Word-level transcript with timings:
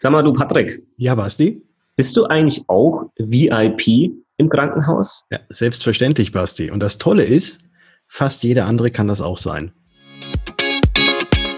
Sag 0.00 0.12
mal, 0.12 0.22
du 0.22 0.32
Patrick. 0.32 0.80
Ja, 0.96 1.16
Basti? 1.16 1.60
Bist 1.96 2.16
du 2.16 2.24
eigentlich 2.26 2.62
auch 2.68 3.10
VIP 3.18 4.12
im 4.36 4.48
Krankenhaus? 4.48 5.24
Ja, 5.32 5.40
selbstverständlich, 5.48 6.30
Basti. 6.30 6.70
Und 6.70 6.80
das 6.80 6.98
Tolle 6.98 7.24
ist, 7.24 7.68
fast 8.06 8.44
jeder 8.44 8.66
andere 8.66 8.92
kann 8.92 9.08
das 9.08 9.20
auch 9.20 9.38
sein. 9.38 9.72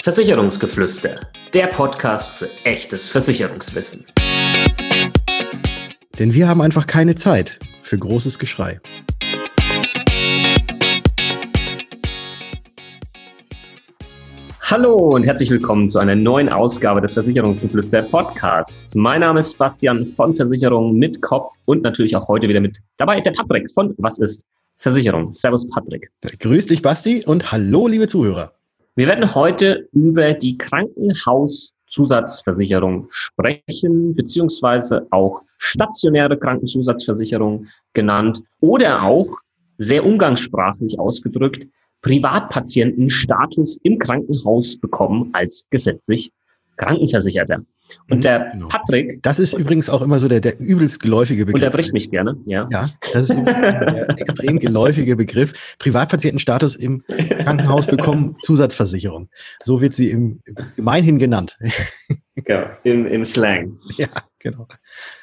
Versicherungsgeflüster, 0.03 1.21
der 1.53 1.67
Podcast 1.67 2.31
für 2.31 2.49
echtes 2.65 3.11
Versicherungswissen. 3.11 4.07
Denn 6.19 6.33
wir 6.33 6.49
haben 6.49 6.63
einfach 6.63 6.87
keine 6.87 7.17
Zeit 7.17 7.59
für 7.83 7.99
großes 7.99 8.39
Geschrei. 8.39 8.81
Hallo 14.71 14.95
und 15.17 15.27
herzlich 15.27 15.51
willkommen 15.51 15.89
zu 15.89 15.99
einer 15.99 16.15
neuen 16.15 16.49
Ausgabe 16.49 17.01
des 17.01 17.15
Versicherungsgeflüster 17.15 18.03
Podcasts. 18.03 18.95
Mein 18.95 19.19
Name 19.19 19.41
ist 19.41 19.59
Bastian 19.59 20.07
von 20.07 20.37
Versicherung 20.37 20.97
mit 20.97 21.21
Kopf 21.21 21.57
und 21.65 21.83
natürlich 21.83 22.15
auch 22.15 22.29
heute 22.29 22.49
wieder 22.49 22.61
mit 22.61 22.79
dabei 22.97 23.21
der 23.21 23.33
Patrick 23.33 23.69
von 23.73 23.97
Was 23.99 24.21
ist 24.21 24.45
Versicherung? 24.79 25.33
Servus 25.33 25.69
Patrick. 25.71 26.09
Grüß 26.39 26.67
dich 26.67 26.83
Basti 26.83 27.25
und 27.27 27.51
hallo 27.51 27.89
liebe 27.89 28.07
Zuhörer. 28.07 28.53
Wir 28.95 29.09
werden 29.09 29.35
heute 29.35 29.89
über 29.93 30.35
die 30.35 30.57
Krankenhauszusatzversicherung 30.57 33.09
sprechen, 33.11 34.15
beziehungsweise 34.15 35.05
auch 35.11 35.43
stationäre 35.59 36.39
Krankenzusatzversicherung 36.39 37.67
genannt 37.93 38.41
oder 38.61 39.03
auch 39.03 39.27
sehr 39.79 40.07
umgangssprachlich 40.07 40.97
ausgedrückt 40.97 41.67
Privatpatienten 42.03 43.11
Status 43.11 43.79
im 43.83 43.99
Krankenhaus 43.99 44.79
bekommen 44.79 45.31
als 45.33 45.67
gesetzlich 45.71 46.33
Krankenversicherter. 46.77 47.61
Und 48.09 48.19
mhm, 48.19 48.21
der 48.21 48.51
genau. 48.53 48.69
Patrick. 48.69 49.23
Das 49.23 49.39
ist 49.39 49.53
übrigens 49.53 49.91
auch 49.91 50.03
immer 50.03 50.21
so 50.21 50.29
der, 50.29 50.41
der 50.41 50.61
übelst 50.61 51.01
geläufige 51.01 51.45
Begriff. 51.45 51.63
Unterbricht 51.63 51.93
mich 51.93 52.11
gerne, 52.11 52.37
ja. 52.47 52.69
Ja, 52.71 52.89
das 53.13 53.23
ist 53.23 53.33
übrigens 53.33 53.61
der 53.61 54.09
extrem 54.19 54.59
geläufige 54.59 55.17
Begriff. 55.17 55.53
Privatpatientenstatus 55.79 56.77
im 56.77 57.03
Krankenhaus 57.07 57.87
bekommen 57.87 58.37
Zusatzversicherung. 58.43 59.29
So 59.63 59.81
wird 59.81 59.95
sie 59.95 60.11
im 60.11 60.41
gemeinhin 60.77 61.19
genannt. 61.19 61.59
Genau, 62.47 62.69
im, 62.85 63.07
im 63.07 63.23
Slang. 63.27 63.77
Ja, 63.99 64.09
genau. 64.39 64.67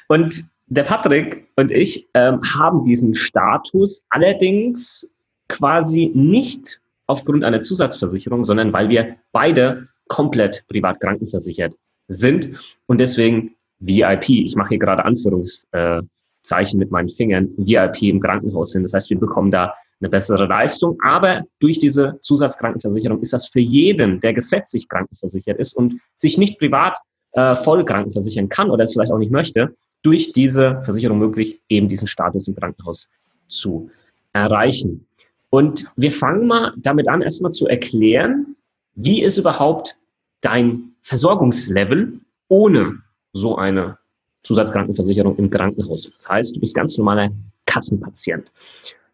Und 0.06 0.44
der 0.66 0.84
Patrick 0.84 1.48
und 1.56 1.72
ich 1.72 2.06
ähm, 2.14 2.40
haben 2.56 2.82
diesen 2.82 3.16
Status 3.16 4.04
allerdings 4.10 5.08
quasi 5.48 6.10
nicht 6.14 6.80
aufgrund 7.06 7.44
einer 7.44 7.62
Zusatzversicherung, 7.62 8.44
sondern 8.44 8.72
weil 8.72 8.88
wir 8.90 9.16
beide 9.32 9.88
komplett 10.08 10.64
privat 10.68 11.00
krankenversichert 11.00 11.74
sind 12.08 12.50
und 12.86 13.00
deswegen 13.00 13.54
VIP, 13.80 14.30
ich 14.30 14.56
mache 14.56 14.70
hier 14.70 14.78
gerade 14.78 15.04
Anführungszeichen 15.04 16.78
mit 16.78 16.90
meinen 16.90 17.08
Fingern, 17.08 17.50
VIP 17.56 18.02
im 18.04 18.20
Krankenhaus 18.20 18.72
sind. 18.72 18.82
Das 18.82 18.92
heißt, 18.92 19.10
wir 19.10 19.18
bekommen 19.18 19.50
da 19.50 19.74
eine 20.00 20.08
bessere 20.08 20.46
Leistung, 20.46 20.98
aber 21.02 21.44
durch 21.60 21.78
diese 21.78 22.18
Zusatzkrankenversicherung 22.22 23.20
ist 23.20 23.32
das 23.32 23.48
für 23.48 23.60
jeden, 23.60 24.20
der 24.20 24.32
gesetzlich 24.32 24.88
krankenversichert 24.88 25.58
ist 25.58 25.76
und 25.76 26.00
sich 26.16 26.38
nicht 26.38 26.58
privat 26.58 26.98
äh, 27.32 27.56
voll 27.56 27.84
krankenversichern 27.84 28.48
kann 28.48 28.70
oder 28.70 28.84
es 28.84 28.92
vielleicht 28.92 29.12
auch 29.12 29.18
nicht 29.18 29.32
möchte, 29.32 29.74
durch 30.02 30.32
diese 30.32 30.80
Versicherung 30.84 31.18
möglich, 31.18 31.60
eben 31.68 31.88
diesen 31.88 32.06
Status 32.06 32.46
im 32.48 32.54
Krankenhaus 32.54 33.08
zu 33.48 33.90
erreichen. 34.32 35.07
Und 35.50 35.86
wir 35.96 36.12
fangen 36.12 36.46
mal 36.46 36.72
damit 36.76 37.08
an, 37.08 37.22
erstmal 37.22 37.52
zu 37.52 37.66
erklären, 37.66 38.56
wie 38.94 39.22
ist 39.22 39.38
überhaupt 39.38 39.96
dein 40.40 40.92
Versorgungslevel 41.02 42.20
ohne 42.48 42.98
so 43.32 43.56
eine 43.56 43.98
Zusatzkrankenversicherung 44.42 45.36
im 45.36 45.50
Krankenhaus. 45.50 46.10
Das 46.16 46.28
heißt, 46.28 46.56
du 46.56 46.60
bist 46.60 46.74
ganz 46.74 46.96
normaler 46.98 47.30
Kassenpatient. 47.66 48.50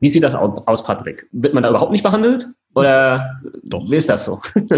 Wie 0.00 0.08
sieht 0.08 0.22
das 0.22 0.34
aus, 0.34 0.84
Patrick? 0.84 1.27
Wird 1.32 1.55
man 1.55 1.62
da 1.62 1.70
überhaupt 1.70 1.92
nicht 1.92 2.02
behandelt? 2.02 2.48
Oder 2.74 3.40
Doch. 3.62 3.89
wie 3.90 3.96
ist 3.96 4.08
das 4.08 4.24
so? 4.24 4.40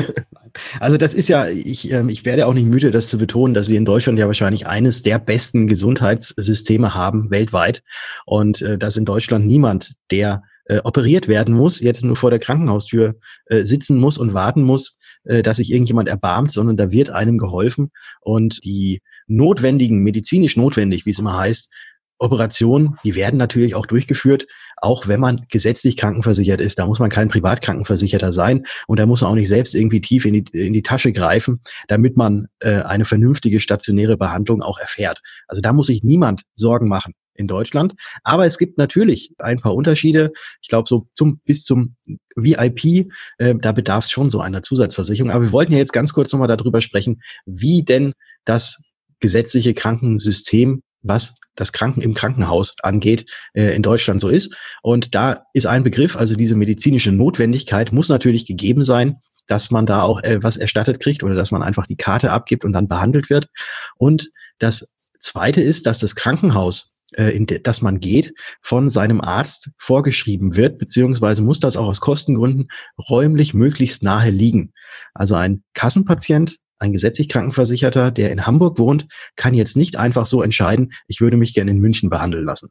Also 0.81 0.97
das 0.97 1.13
ist 1.13 1.29
ja, 1.29 1.49
ich, 1.49 1.93
ähm, 1.93 2.09
ich 2.09 2.25
werde 2.25 2.47
auch 2.47 2.55
nicht 2.55 2.67
müde, 2.67 2.91
das 2.91 3.09
zu 3.09 3.19
betonen, 3.19 3.53
dass 3.53 3.69
wir 3.69 3.77
in 3.77 3.85
Deutschland 3.85 4.19
ja 4.19 4.27
wahrscheinlich 4.27 4.67
eines 4.67 5.03
der 5.03 5.19
besten 5.19 5.67
Gesundheitssysteme 5.67 6.95
haben 6.95 7.31
weltweit 7.31 7.83
und 8.25 8.63
äh, 8.63 8.79
dass 8.79 8.97
in 8.97 9.05
Deutschland 9.05 9.47
niemand, 9.47 9.97
der 10.11 10.45
äh, 10.69 10.81
operiert 10.85 11.29
werden 11.29 11.55
muss, 11.55 11.81
jetzt 11.81 12.05
nur 12.05 12.17
vor 12.17 12.31
der 12.31 12.39
Krankenhaustür 12.39 13.17
äh, 13.47 13.63
sitzen 13.63 13.99
muss 13.99 14.19
und 14.19 14.35
warten 14.35 14.63
muss, 14.63 14.99
äh, 15.25 15.43
dass 15.43 15.59
sich 15.59 15.73
irgendjemand 15.73 16.09
erbarmt, 16.09 16.53
sondern 16.53 16.77
da 16.77 16.91
wird 16.91 17.11
einem 17.11 17.39
geholfen 17.39 17.91
und 18.21 18.65
die 18.65 19.01
notwendigen, 19.27 20.03
medizinisch 20.03 20.57
notwendig, 20.57 21.07
wie 21.07 21.11
es 21.11 21.19
immer 21.19 21.37
heißt, 21.37 21.71
Operationen, 22.19 22.97
die 23.05 23.15
werden 23.15 23.37
natürlich 23.37 23.75
auch 23.75 23.85
durchgeführt, 23.85 24.47
auch 24.79 25.07
wenn 25.07 25.21
man 25.21 25.45
gesetzlich 25.51 25.99
krankenversichert 25.99 26.63
ist. 26.63 26.79
Da 26.79 26.87
muss 26.87 26.99
man 26.99 27.11
kein 27.11 27.29
Privatkrankenversicherter 27.29 28.33
sein 28.33 28.65
und 28.87 28.99
da 28.99 29.05
muss 29.05 29.21
man 29.21 29.31
auch 29.31 29.35
nicht 29.35 29.49
selbst 29.49 29.75
irgendwie 29.75 30.01
tief 30.01 30.25
in 30.25 30.33
die, 30.33 30.45
in 30.53 30.73
die 30.73 30.83
Tasche 30.83 31.13
greifen, 31.13 31.61
damit 31.89 32.17
man 32.17 32.47
äh, 32.61 32.81
eine 32.81 33.05
vernünftige 33.05 33.61
stationäre 33.61 34.17
Behandlung 34.17 34.63
auch 34.63 34.79
erfährt. 34.79 35.21
Also 35.47 35.61
da 35.61 35.75
muss 35.75 35.89
sich 35.89 36.03
niemand 36.03 36.43
Sorgen 36.55 36.89
machen 36.89 37.13
in 37.39 37.49
Deutschland. 37.49 37.95
Aber 38.25 38.47
es 38.47 38.59
gibt 38.59 38.79
natürlich 38.79 39.33
ein 39.39 39.61
paar 39.61 39.75
Unterschiede. 39.75 40.33
Ich 40.63 40.69
glaube, 40.69 40.89
so 40.89 41.09
zum 41.15 41.41
bis 41.45 41.65
zum 41.65 41.97
VIP, 42.37 43.11
äh, 43.39 43.55
da 43.61 43.73
bedarf 43.73 44.05
es 44.05 44.11
schon 44.11 44.31
so 44.31 44.41
einer 44.41 44.63
Zusatzversicherung. 44.63 45.31
Aber 45.31 45.45
wir 45.45 45.53
wollten 45.53 45.73
ja 45.73 45.79
jetzt 45.79 45.93
ganz 45.93 46.13
kurz 46.13 46.33
nochmal 46.33 46.49
darüber 46.49 46.81
sprechen, 46.81 47.23
wie 47.45 47.83
denn 47.83 48.13
das 48.45 48.83
gesetzliche 49.21 49.75
Krankensystem 49.75 50.83
was 51.09 51.37
das 51.55 51.73
Kranken 51.73 52.03
im 52.03 52.15
Krankenhaus 52.15 52.75
angeht, 52.83 53.27
äh, 53.55 53.75
in 53.75 53.83
Deutschland 53.83 54.21
so 54.21 54.29
ist. 54.29 54.55
Und 54.83 55.15
da 55.15 55.45
ist 55.55 55.67
ein 55.67 55.85
Begriff, 55.85 56.17
also 56.17 56.35
diese 56.35 56.57
medizinische 56.57 57.13
Notwendigkeit 57.13 57.93
muss 57.93 58.09
natürlich 58.09 58.47
gegeben 58.47 58.85
sein, 58.85 59.17
dass 59.47 59.71
man 59.71 59.87
da 59.87 60.03
auch 60.03 60.23
äh, 60.23 60.43
was 60.43 60.57
erstattet 60.57 61.01
kriegt 61.01 61.23
oder 61.23 61.35
dass 61.35 61.51
man 61.51 61.63
einfach 61.63 61.87
die 61.87 61.97
Karte 61.97 62.31
abgibt 62.31 62.65
und 62.65 62.73
dann 62.73 62.89
behandelt 62.89 63.31
wird. 63.31 63.49
Und 63.97 64.31
das 64.59 64.93
Zweite 65.21 65.63
ist, 65.63 65.87
dass 65.87 66.01
das 66.01 66.15
Krankenhaus 66.15 66.96
äh, 67.17 67.31
in 67.31 67.47
das 67.47 67.83
man 67.83 68.01
geht, 68.01 68.33
von 68.61 68.91
seinem 68.91 69.21
Arzt 69.21 69.71
vorgeschrieben 69.79 70.57
wird, 70.57 70.79
beziehungsweise 70.79 71.43
muss 71.43 71.61
das 71.61 71.77
auch 71.77 71.87
aus 71.87 72.01
Kostengründen 72.01 72.69
räumlich 73.09 73.55
möglichst 73.55 74.03
nahe 74.03 74.31
liegen. 74.31 74.73
Also 75.15 75.35
ein 75.35 75.63
Kassenpatient, 75.75 76.59
ein 76.79 76.93
gesetzlich 76.93 77.29
Krankenversicherter, 77.29 78.11
der 78.11 78.31
in 78.31 78.47
Hamburg 78.47 78.79
wohnt, 78.79 79.07
kann 79.37 79.55
jetzt 79.55 79.77
nicht 79.77 79.99
einfach 79.99 80.27
so 80.27 80.43
entscheiden, 80.43 80.93
ich 81.09 81.21
würde 81.21 81.37
mich 81.37 81.55
gerne 81.55 81.71
in 81.71 81.79
München 81.79 82.11
behandeln 82.11 82.45
lassen. 82.45 82.71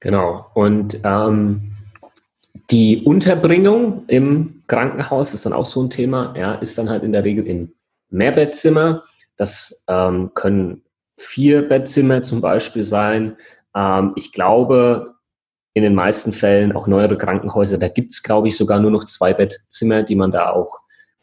Genau. 0.00 0.46
Und 0.54 1.00
ähm, 1.02 1.72
die 2.70 3.02
Unterbringung 3.02 4.04
im 4.06 4.62
Krankenhaus 4.66 5.34
ist 5.34 5.46
dann 5.46 5.52
auch 5.52 5.66
so 5.66 5.82
ein 5.82 5.90
Thema. 5.90 6.34
Ja, 6.36 6.54
ist 6.54 6.78
dann 6.78 6.88
halt 6.88 7.02
in 7.02 7.12
der 7.12 7.24
Regel 7.24 7.46
in 7.46 7.72
Mehrbettzimmer. 8.10 9.04
Das 9.36 9.84
ähm, 9.88 10.30
können 10.34 10.82
vier 11.18 11.68
Bettzimmer 11.68 12.22
zum 12.22 12.40
Beispiel 12.40 12.84
sein. 12.84 13.36
Ähm, 13.74 14.12
ich 14.16 14.32
glaube, 14.32 15.14
in 15.74 15.82
den 15.82 15.94
meisten 15.94 16.32
Fällen 16.32 16.72
auch 16.72 16.86
neuere 16.86 17.18
Krankenhäuser, 17.18 17.78
da 17.78 17.88
gibt 17.88 18.12
es, 18.12 18.22
glaube 18.22 18.48
ich, 18.48 18.56
sogar 18.56 18.80
nur 18.80 18.90
noch 18.90 19.04
zwei 19.04 19.34
Bettzimmer, 19.34 20.02
die 20.02 20.16
man 20.16 20.30
da 20.30 20.50
auch 20.50 20.80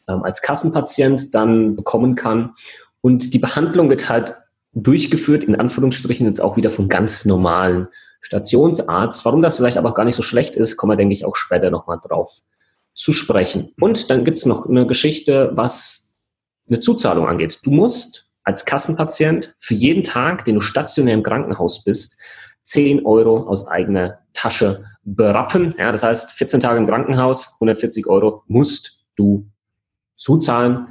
ähm, 0.08 0.22
als 0.22 0.42
Kassenpatient 0.42 1.34
dann 1.34 1.76
bekommen 1.76 2.14
kann. 2.14 2.54
Und 3.00 3.34
die 3.34 3.38
Behandlung 3.38 3.90
wird 3.90 4.08
halt 4.08 4.34
durchgeführt, 4.72 5.44
in 5.44 5.56
Anführungsstrichen 5.56 6.26
jetzt 6.26 6.40
auch 6.40 6.56
wieder 6.56 6.70
vom 6.70 6.88
ganz 6.88 7.24
normalen 7.24 7.88
Stationsarzt. 8.20 9.24
Warum 9.24 9.42
das 9.42 9.56
vielleicht 9.56 9.78
aber 9.78 9.90
auch 9.90 9.94
gar 9.94 10.04
nicht 10.04 10.16
so 10.16 10.22
schlecht 10.22 10.56
ist, 10.56 10.76
kommen 10.76 10.92
wir, 10.92 10.96
denke 10.96 11.14
ich, 11.14 11.24
auch 11.24 11.36
später 11.36 11.70
nochmal 11.70 11.98
drauf 12.02 12.40
zu 12.94 13.12
sprechen. 13.12 13.72
Und 13.80 14.10
dann 14.10 14.24
gibt 14.24 14.38
es 14.38 14.46
noch 14.46 14.66
eine 14.66 14.86
Geschichte, 14.86 15.50
was 15.52 16.16
eine 16.68 16.80
Zuzahlung 16.80 17.26
angeht. 17.26 17.60
Du 17.62 17.70
musst 17.70 18.25
als 18.46 18.64
Kassenpatient 18.64 19.54
für 19.58 19.74
jeden 19.74 20.04
Tag, 20.04 20.44
den 20.44 20.54
du 20.54 20.60
stationär 20.60 21.14
im 21.14 21.24
Krankenhaus 21.24 21.82
bist, 21.82 22.16
10 22.62 23.04
Euro 23.04 23.48
aus 23.48 23.66
eigener 23.66 24.20
Tasche 24.32 24.84
berappen. 25.02 25.74
Ja, 25.78 25.92
das 25.92 26.04
heißt, 26.04 26.32
14 26.32 26.60
Tage 26.60 26.78
im 26.78 26.86
Krankenhaus, 26.86 27.54
140 27.54 28.06
Euro 28.06 28.44
musst 28.46 29.04
du 29.16 29.50
zuzahlen. 30.16 30.86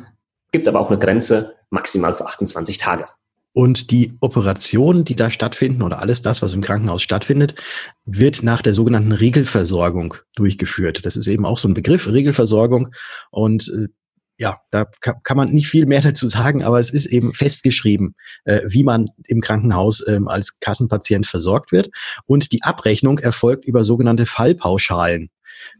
Gibt 0.51 0.67
aber 0.67 0.81
auch 0.81 0.89
eine 0.89 0.99
Grenze, 0.99 1.55
maximal 1.69 2.13
für 2.13 2.25
28 2.25 2.77
Tage. 2.77 3.07
Und 3.53 3.89
die 3.89 4.17
Operationen, 4.19 5.05
die 5.05 5.15
da 5.15 5.31
stattfinden 5.31 5.81
oder 5.81 6.01
alles 6.01 6.21
das, 6.21 6.41
was 6.41 6.53
im 6.53 6.61
Krankenhaus 6.61 7.01
stattfindet, 7.01 7.55
wird 8.03 8.43
nach 8.43 8.61
der 8.61 8.73
sogenannten 8.73 9.13
Regelversorgung 9.13 10.15
durchgeführt. 10.35 11.05
Das 11.05 11.15
ist 11.15 11.27
eben 11.27 11.45
auch 11.45 11.57
so 11.57 11.69
ein 11.69 11.73
Begriff, 11.73 12.11
Regelversorgung. 12.11 12.93
Und 13.31 13.69
äh, 13.69 13.87
ja, 14.37 14.59
da 14.71 14.85
kann 15.01 15.37
man 15.37 15.51
nicht 15.51 15.67
viel 15.67 15.85
mehr 15.85 16.01
dazu 16.01 16.27
sagen, 16.27 16.63
aber 16.63 16.79
es 16.79 16.89
ist 16.89 17.05
eben 17.05 17.33
festgeschrieben, 17.33 18.15
äh, 18.43 18.61
wie 18.65 18.83
man 18.83 19.05
im 19.27 19.41
Krankenhaus 19.41 20.05
ähm, 20.07 20.27
als 20.27 20.59
Kassenpatient 20.59 21.25
versorgt 21.25 21.71
wird. 21.71 21.89
Und 22.25 22.51
die 22.51 22.61
Abrechnung 22.63 23.19
erfolgt 23.19 23.65
über 23.65 23.83
sogenannte 23.83 24.25
Fallpauschalen. 24.25 25.29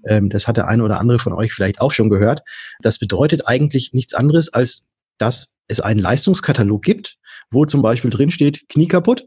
Ähm, 0.06 0.30
das 0.30 0.48
hat 0.48 0.58
der 0.58 0.68
eine 0.68 0.84
oder 0.84 1.00
andere 1.00 1.20
von 1.20 1.34
euch 1.34 1.54
vielleicht 1.54 1.82
auch 1.82 1.92
schon 1.92 2.10
gehört. 2.10 2.42
Das 2.82 2.98
bedeutet 2.98 3.48
eigentlich 3.48 3.92
nichts 3.94 4.14
anderes, 4.14 4.54
als 4.54 4.86
dass 5.18 5.54
es 5.68 5.82
einen 5.82 6.00
Leistungskatalog 6.00 6.82
gibt, 6.82 7.18
wo 7.52 7.66
zum 7.66 7.82
Beispiel 7.82 8.12
drin 8.12 8.32
steht, 8.32 8.70
Knie 8.70 8.88
kaputt, 8.88 9.26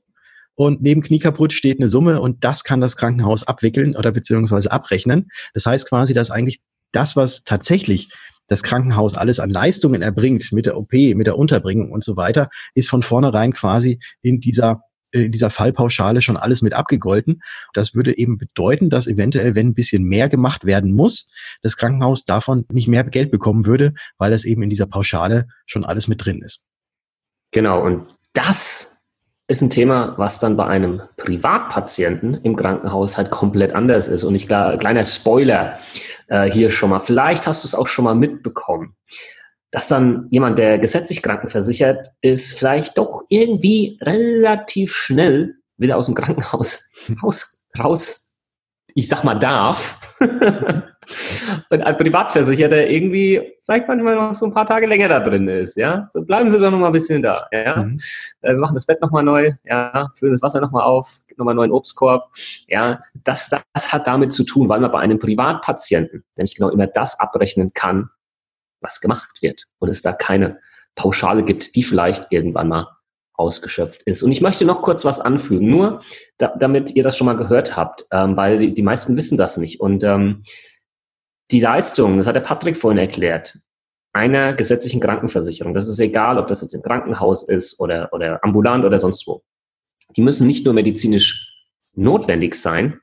und 0.58 0.82
neben 0.82 1.02
Knie 1.02 1.20
kaputt 1.20 1.52
steht 1.52 1.78
eine 1.78 1.88
Summe 1.88 2.20
und 2.20 2.42
das 2.42 2.64
kann 2.64 2.80
das 2.80 2.96
Krankenhaus 2.96 3.44
abwickeln 3.46 3.94
oder 3.94 4.10
beziehungsweise 4.10 4.72
abrechnen. 4.72 5.28
Das 5.54 5.66
heißt 5.66 5.88
quasi, 5.88 6.14
dass 6.14 6.32
eigentlich 6.32 6.60
das, 6.90 7.14
was 7.14 7.44
tatsächlich 7.44 8.08
das 8.48 8.62
Krankenhaus 8.62 9.16
alles 9.16 9.40
an 9.40 9.50
Leistungen 9.50 10.02
erbringt 10.02 10.50
mit 10.52 10.66
der 10.66 10.76
OP, 10.76 10.92
mit 10.92 11.26
der 11.26 11.38
Unterbringung 11.38 11.92
und 11.92 12.02
so 12.02 12.16
weiter, 12.16 12.50
ist 12.74 12.90
von 12.90 13.02
vornherein 13.02 13.52
quasi 13.52 14.00
in 14.22 14.40
dieser 14.40 14.82
in 15.10 15.32
dieser 15.32 15.48
Fallpauschale 15.48 16.20
schon 16.20 16.36
alles 16.36 16.60
mit 16.60 16.74
abgegolten. 16.74 17.40
Das 17.72 17.94
würde 17.94 18.16
eben 18.16 18.36
bedeuten, 18.36 18.90
dass 18.90 19.06
eventuell, 19.06 19.54
wenn 19.54 19.68
ein 19.68 19.74
bisschen 19.74 20.04
mehr 20.04 20.28
gemacht 20.28 20.66
werden 20.66 20.94
muss, 20.94 21.30
das 21.62 21.78
Krankenhaus 21.78 22.26
davon 22.26 22.66
nicht 22.70 22.88
mehr 22.88 23.04
Geld 23.04 23.30
bekommen 23.30 23.64
würde, 23.64 23.94
weil 24.18 24.30
das 24.30 24.44
eben 24.44 24.62
in 24.62 24.70
dieser 24.70 24.86
Pauschale 24.86 25.48
schon 25.64 25.84
alles 25.84 26.08
mit 26.08 26.24
drin 26.24 26.42
ist. 26.42 26.64
Genau, 27.52 27.82
und 27.82 28.06
das 28.34 28.97
ist 29.48 29.62
ein 29.62 29.70
Thema, 29.70 30.14
was 30.18 30.38
dann 30.38 30.56
bei 30.56 30.66
einem 30.66 31.02
Privatpatienten 31.16 32.34
im 32.44 32.54
Krankenhaus 32.54 33.16
halt 33.16 33.30
komplett 33.30 33.74
anders 33.74 34.06
ist. 34.06 34.22
Und 34.22 34.34
ich 34.34 34.46
kleiner 34.46 35.04
Spoiler 35.04 35.78
äh, 36.28 36.50
hier 36.50 36.68
schon 36.68 36.90
mal. 36.90 36.98
Vielleicht 37.00 37.46
hast 37.46 37.64
du 37.64 37.68
es 37.68 37.74
auch 37.74 37.86
schon 37.86 38.04
mal 38.04 38.14
mitbekommen, 38.14 38.94
dass 39.70 39.88
dann 39.88 40.26
jemand, 40.30 40.58
der 40.58 40.78
gesetzlich 40.78 41.22
krankenversichert 41.22 42.08
ist, 42.20 42.58
vielleicht 42.58 42.98
doch 42.98 43.22
irgendwie 43.30 43.98
relativ 44.02 44.94
schnell 44.94 45.54
wieder 45.78 45.96
aus 45.96 46.06
dem 46.06 46.14
Krankenhaus 46.14 46.92
raus, 47.22 47.62
raus 47.78 48.27
ich 48.98 49.08
sag 49.08 49.22
mal, 49.22 49.36
darf. 49.36 49.96
und 50.20 51.82
ein 51.82 51.96
Privatversicherter 51.96 52.88
irgendwie 52.88 53.54
vielleicht 53.62 53.86
manchmal 53.86 54.16
noch 54.16 54.34
so 54.34 54.46
ein 54.46 54.52
paar 54.52 54.66
Tage 54.66 54.88
länger 54.88 55.06
da 55.06 55.20
drin 55.20 55.46
ist, 55.46 55.76
ja. 55.76 56.08
So 56.10 56.22
bleiben 56.22 56.50
Sie 56.50 56.58
doch 56.58 56.72
noch 56.72 56.80
mal 56.80 56.88
ein 56.88 56.92
bisschen 56.92 57.22
da, 57.22 57.46
ja. 57.52 57.76
Mhm. 57.76 58.00
Äh, 58.40 58.54
wir 58.54 58.58
machen 58.58 58.74
das 58.74 58.86
Bett 58.86 59.00
nochmal 59.00 59.22
neu, 59.22 59.52
ja, 59.62 60.10
füllen 60.16 60.32
das 60.32 60.42
Wasser 60.42 60.60
nochmal 60.60 60.82
auf, 60.82 61.20
nochmal 61.36 61.52
einen 61.52 61.58
neuen 61.58 61.70
Obstkorb, 61.70 62.28
ja. 62.66 63.00
Das, 63.22 63.48
das 63.48 63.92
hat 63.92 64.08
damit 64.08 64.32
zu 64.32 64.42
tun, 64.42 64.68
weil 64.68 64.80
man 64.80 64.90
bei 64.90 64.98
einem 64.98 65.20
Privatpatienten 65.20 66.24
nämlich 66.34 66.56
genau 66.56 66.70
immer 66.70 66.88
das 66.88 67.20
abrechnen 67.20 67.72
kann, 67.74 68.10
was 68.80 69.00
gemacht 69.00 69.42
wird 69.42 69.66
und 69.78 69.90
es 69.90 70.02
da 70.02 70.12
keine 70.12 70.58
Pauschale 70.96 71.44
gibt, 71.44 71.76
die 71.76 71.84
vielleicht 71.84 72.32
irgendwann 72.32 72.66
mal 72.66 72.97
ausgeschöpft 73.38 74.02
ist. 74.02 74.22
Und 74.22 74.32
ich 74.32 74.40
möchte 74.40 74.64
noch 74.64 74.82
kurz 74.82 75.04
was 75.04 75.20
anfügen, 75.20 75.70
nur 75.70 76.02
da, 76.38 76.54
damit 76.58 76.94
ihr 76.94 77.02
das 77.02 77.16
schon 77.16 77.26
mal 77.26 77.36
gehört 77.36 77.76
habt, 77.76 78.06
ähm, 78.10 78.36
weil 78.36 78.58
die, 78.58 78.74
die, 78.74 78.82
meisten 78.82 79.16
wissen 79.16 79.38
das 79.38 79.56
nicht. 79.56 79.80
Und 79.80 80.02
ähm, 80.02 80.42
die 81.50 81.60
Leistung, 81.60 82.18
das 82.18 82.26
hat 82.26 82.36
der 82.36 82.40
Patrick 82.40 82.76
vorhin 82.76 82.98
erklärt, 82.98 83.58
einer 84.12 84.54
gesetzlichen 84.54 85.00
Krankenversicherung, 85.00 85.72
das 85.72 85.86
ist 85.86 86.00
egal, 86.00 86.38
ob 86.38 86.48
das 86.48 86.60
jetzt 86.62 86.74
im 86.74 86.82
Krankenhaus 86.82 87.48
ist 87.48 87.78
oder, 87.80 88.08
oder 88.12 88.42
ambulant 88.42 88.84
oder 88.84 88.98
sonst 88.98 89.26
wo, 89.26 89.42
die 90.16 90.22
müssen 90.22 90.46
nicht 90.46 90.64
nur 90.64 90.74
medizinisch 90.74 91.54
notwendig 91.94 92.54
sein, 92.54 93.00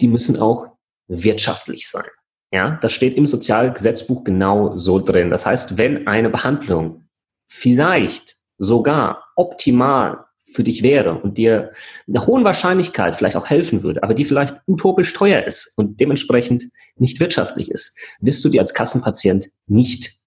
die 0.00 0.08
müssen 0.08 0.38
auch 0.38 0.68
wirtschaftlich 1.08 1.88
sein. 1.88 2.08
Ja, 2.52 2.78
das 2.82 2.92
steht 2.92 3.16
im 3.16 3.26
Sozialgesetzbuch 3.26 4.24
genau 4.24 4.76
so 4.76 4.98
drin. 4.98 5.30
Das 5.30 5.46
heißt, 5.46 5.78
wenn 5.78 6.06
eine 6.06 6.28
Behandlung 6.28 7.08
vielleicht 7.48 8.36
sogar 8.62 9.24
optimal 9.34 10.24
für 10.54 10.62
dich 10.62 10.82
wäre 10.82 11.14
und 11.14 11.36
dir 11.36 11.72
mit 12.06 12.16
einer 12.16 12.26
hohen 12.26 12.44
Wahrscheinlichkeit 12.44 13.16
vielleicht 13.16 13.36
auch 13.36 13.48
helfen 13.48 13.82
würde, 13.82 14.02
aber 14.02 14.14
die 14.14 14.24
vielleicht 14.24 14.56
utopisch 14.66 15.12
teuer 15.12 15.42
ist 15.42 15.72
und 15.76 15.98
dementsprechend 15.98 16.66
nicht 16.96 17.18
wirtschaftlich 17.18 17.70
ist, 17.70 17.98
wirst 18.20 18.44
du 18.44 18.48
die 18.48 18.60
als 18.60 18.74
Kassenpatient 18.74 19.48
nicht 19.66 20.18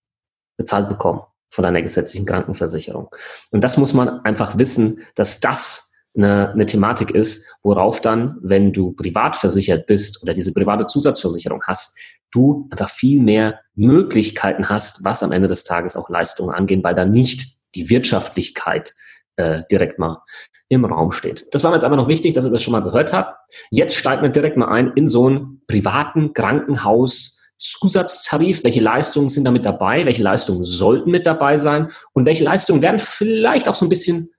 bezahlt 0.57 0.89
bekommen 0.89 1.21
von 1.49 1.63
deiner 1.63 1.81
gesetzlichen 1.81 2.25
Krankenversicherung. 2.25 3.07
Und 3.51 3.63
das 3.63 3.77
muss 3.77 3.93
man 3.93 4.19
einfach 4.25 4.57
wissen, 4.57 5.01
dass 5.15 5.39
das 5.39 5.93
eine, 6.17 6.51
eine 6.51 6.65
Thematik 6.65 7.11
ist, 7.11 7.49
worauf 7.61 8.01
dann, 8.01 8.37
wenn 8.41 8.73
du 8.73 8.91
privat 8.93 9.37
versichert 9.37 9.85
bist 9.87 10.21
oder 10.23 10.33
diese 10.33 10.53
private 10.53 10.85
Zusatzversicherung 10.87 11.63
hast, 11.63 11.97
du 12.31 12.67
einfach 12.71 12.89
viel 12.89 13.21
mehr 13.21 13.61
Möglichkeiten 13.75 14.67
hast, 14.67 15.03
was 15.05 15.23
am 15.23 15.31
Ende 15.31 15.47
des 15.47 15.63
Tages 15.63 15.95
auch 15.95 16.09
Leistungen 16.09 16.53
angehen, 16.53 16.83
weil 16.83 16.95
da 16.95 17.05
nicht 17.05 17.54
die 17.75 17.89
Wirtschaftlichkeit 17.89 18.93
äh, 19.35 19.63
direkt 19.69 19.99
mal 19.99 20.23
im 20.67 20.85
Raum 20.85 21.11
steht. 21.11 21.53
Das 21.53 21.63
war 21.63 21.71
mir 21.71 21.77
jetzt 21.77 21.83
einfach 21.83 21.97
noch 21.97 22.07
wichtig, 22.07 22.33
dass 22.33 22.45
ihr 22.45 22.51
das 22.51 22.63
schon 22.63 22.71
mal 22.71 22.81
gehört 22.81 23.13
habt. 23.13 23.37
Jetzt 23.69 23.95
steigt 23.95 24.21
man 24.21 24.31
direkt 24.31 24.57
mal 24.57 24.69
ein 24.69 24.93
in 24.95 25.07
so 25.07 25.27
einen 25.27 25.61
privaten 25.67 26.33
Krankenhaus. 26.33 27.33
Zusatztarif, 27.57 28.65
welche 28.65 28.81
Leistungen 28.81 29.29
sind 29.29 29.45
da 29.45 29.51
mit 29.51 29.65
dabei, 29.65 30.05
welche 30.05 30.21
Leistungen 30.21 30.65
sollten 30.65 31.09
mit 31.09 31.25
dabei 31.25 31.55
sein 31.55 31.89
und 32.11 32.25
welche 32.25 32.43
Leistungen 32.43 32.81
werden 32.81 32.99
vielleicht 32.99 33.69
auch 33.69 33.75
so 33.75 33.85
ein 33.85 33.89
bisschen 33.89 34.29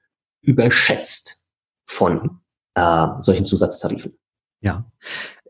überschätzt 0.42 1.46
von 1.86 2.40
äh, 2.74 3.06
solchen 3.18 3.46
Zusatztarifen. 3.46 4.18
Ja, 4.60 4.84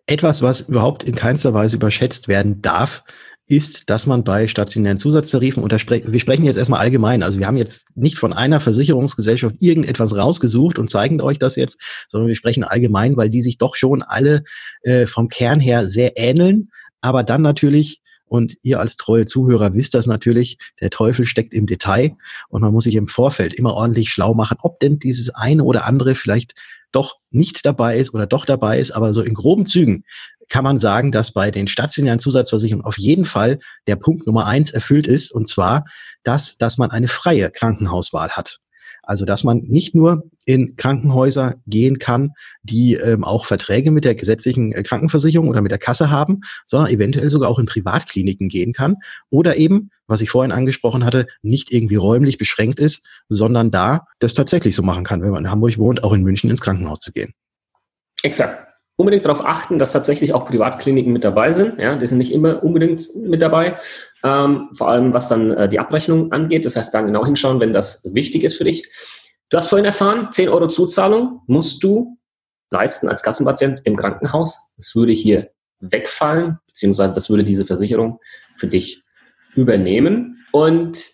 etwas, 0.07 0.43
was 0.43 0.61
überhaupt 0.61 1.03
in 1.03 1.17
keinster 1.17 1.55
Weise 1.55 1.77
überschätzt 1.77 2.29
werden 2.29 2.63
darf, 2.63 3.03
ist, 3.49 3.91
dass 3.91 4.07
man 4.07 4.25
bei 4.25 4.49
stationären 4.49 4.99
Zusatztarifen, 4.99 5.63
und 5.63 5.71
wir 5.71 6.21
sprechen 6.21 6.45
jetzt 6.45 6.57
erstmal 6.57 6.81
allgemein, 6.81 7.23
also 7.23 7.39
wir 7.39 7.47
haben 7.47 7.57
jetzt 7.57 7.97
nicht 7.97 8.19
von 8.19 8.33
einer 8.33 8.61
Versicherungsgesellschaft 8.61 9.57
irgendetwas 9.61 10.17
rausgesucht 10.17 10.79
und 10.79 10.91
zeigen 10.91 11.21
euch 11.21 11.39
das 11.39 11.57
jetzt, 11.57 11.81
sondern 12.09 12.29
wir 12.29 12.35
sprechen 12.35 12.65
allgemein, 12.65 13.17
weil 13.17 13.31
die 13.31 13.43
sich 13.43 13.59
doch 13.59 13.77
schon 13.77 14.03
alle 14.03 14.43
äh, 14.83 15.07
vom 15.07 15.29
Kern 15.29 15.61
her 15.61 15.87
sehr 15.87 16.17
ähneln, 16.17 16.71
aber 17.01 17.23
dann 17.23 17.43
natürlich 17.43 18.03
und 18.29 18.57
ihr 18.63 18.81
als 18.81 18.97
treue 18.97 19.25
Zuhörer 19.25 19.75
wisst 19.75 19.95
das 19.95 20.09
natürlich, 20.09 20.59
der 20.81 20.91
Teufel 20.91 21.27
steckt 21.27 21.55
im 21.55 21.67
Detail. 21.67 22.17
Und 22.49 22.61
man 22.61 22.73
muss 22.73 22.83
sich 22.83 22.97
im 22.97 23.07
Vorfeld 23.07 23.55
immer 23.55 23.75
ordentlich 23.75 24.11
schlau 24.11 24.35
machen, 24.35 24.59
ob 24.63 24.81
denn 24.81 24.99
dieses 24.99 25.33
eine 25.33 25.63
oder 25.63 25.87
andere 25.87 26.17
vielleicht 26.17 26.55
doch 26.91 27.17
nicht 27.31 27.65
dabei 27.65 27.99
ist 27.99 28.15
oder 28.15 28.27
doch 28.27 28.45
dabei 28.45 28.79
ist, 28.79 28.91
aber 28.91 29.13
so 29.13 29.23
in 29.23 29.35
groben 29.35 29.67
Zügen 29.67 30.05
kann 30.49 30.65
man 30.65 30.79
sagen, 30.79 31.13
dass 31.13 31.33
bei 31.33 31.51
den 31.51 31.69
stationären 31.69 32.21
Zusatzversicherungen 32.21 32.87
auf 32.87 32.99
jeden 32.99 33.25
Fall 33.25 33.59
der 33.87 33.97
Punkt 33.97 34.27
Nummer 34.27 34.47
eins 34.47 34.71
erfüllt 34.71 35.07
ist, 35.07 35.33
und 35.33 35.49
zwar 35.49 35.85
das, 36.23 36.59
dass 36.59 36.79
man 36.79 36.91
eine 36.91 37.09
freie 37.09 37.51
Krankenhauswahl 37.51 38.31
hat. 38.31 38.61
Also 39.07 39.25
dass 39.25 39.45
man 39.45 39.59
nicht 39.59 39.95
nur 39.95 40.25
in 40.47 40.75
Krankenhäuser 40.77 41.55
gehen 41.67 42.01
kann, 42.01 42.33
die 42.65 42.95
ähm, 42.95 43.23
auch 43.23 43.45
Verträge 43.45 43.93
mit 43.93 44.05
der 44.05 44.17
gesetzlichen 44.17 44.73
äh, 44.73 44.83
Krankenversicherung 44.83 45.49
oder 45.49 45.63
mit 45.63 45.71
der 45.71 45.79
Kasse 45.79 46.11
haben, 46.11 46.41
sondern 46.67 46.91
eventuell 46.91 47.31
sogar 47.31 47.49
auch 47.49 47.61
in 47.61 47.67
Privatkliniken 47.67 48.49
gehen 48.49 48.73
kann 48.73 48.97
oder 49.31 49.57
eben, 49.57 49.91
was 50.09 50.23
ich 50.23 50.31
vorhin 50.31 50.51
angesprochen 50.51 51.05
hatte, 51.05 51.29
nicht 51.43 51.73
irgendwie 51.73 51.97
räumlich 51.97 52.37
beschränkt 52.37 52.81
ist, 52.81 53.07
sondern 53.29 53.71
da 53.71 54.07
das 54.19 54.35
tatsächlich 54.35 54.75
so 54.75 54.83
machen 54.83 55.05
kann, 55.05 55.23
wenn 55.23 55.31
man 55.31 55.45
in 55.45 55.51
Hamburg 55.53 55.79
wohnt, 55.79 56.03
auch 56.03 56.13
in 56.13 56.23
München 56.23 56.51
ins 56.51 56.61
Krankenhaus 56.61 56.99
zu 56.99 57.13
gehen. 57.13 57.33
Exakt 58.23 58.66
unbedingt 58.97 59.27
darauf 59.27 59.45
achten, 59.45 59.79
dass 59.79 59.93
tatsächlich 59.93 60.33
auch 60.33 60.47
Privatkliniken 60.47 61.13
mit 61.13 61.23
dabei 61.23 61.53
sind. 61.53 61.79
Ja, 61.79 61.97
die 61.97 62.07
sind 62.07 62.19
nicht 62.19 62.33
immer 62.33 62.63
unbedingt 62.63 63.15
mit 63.15 63.43
dabei, 63.43 63.79
ähm, 64.25 64.71
vor 64.73 64.89
allem 64.89 65.13
was 65.13 65.29
dann 65.29 65.51
äh, 65.51 65.69
die 65.69 65.79
Abrechnung 65.79 66.33
angeht. 66.33 66.65
Das 66.65 66.77
heißt, 66.77 66.93
dann 66.95 67.07
genau 67.07 67.25
hinschauen, 67.25 67.61
wenn 67.61 67.73
das 67.73 68.09
wichtig 68.15 68.43
ist 68.43 68.57
für 68.57 68.65
dich. 68.65 68.89
Du 69.51 69.57
hast 69.57 69.69
vorhin 69.69 69.85
erfahren, 69.85 70.29
10 70.33 70.49
Euro 70.49 70.67
Zuzahlung 70.67 71.43
musst 71.47 71.83
du 71.85 72.17
leisten 72.71 73.09
als 73.09 73.23
Kassenpatient 73.23 73.83
im 73.85 73.97
Krankenhaus. 73.97 74.59
Das 74.77 74.97
würde 74.97 75.13
hier 75.13 75.51
wegfallen, 75.81 76.59
beziehungsweise 76.67 77.15
das 77.15 77.31
würde 77.31 77.45
diese 77.45 77.67
Versicherung 77.67 78.19
für 78.57 78.67
dich 78.67 79.03
übernehmen. 79.55 80.45
Und 80.53 81.11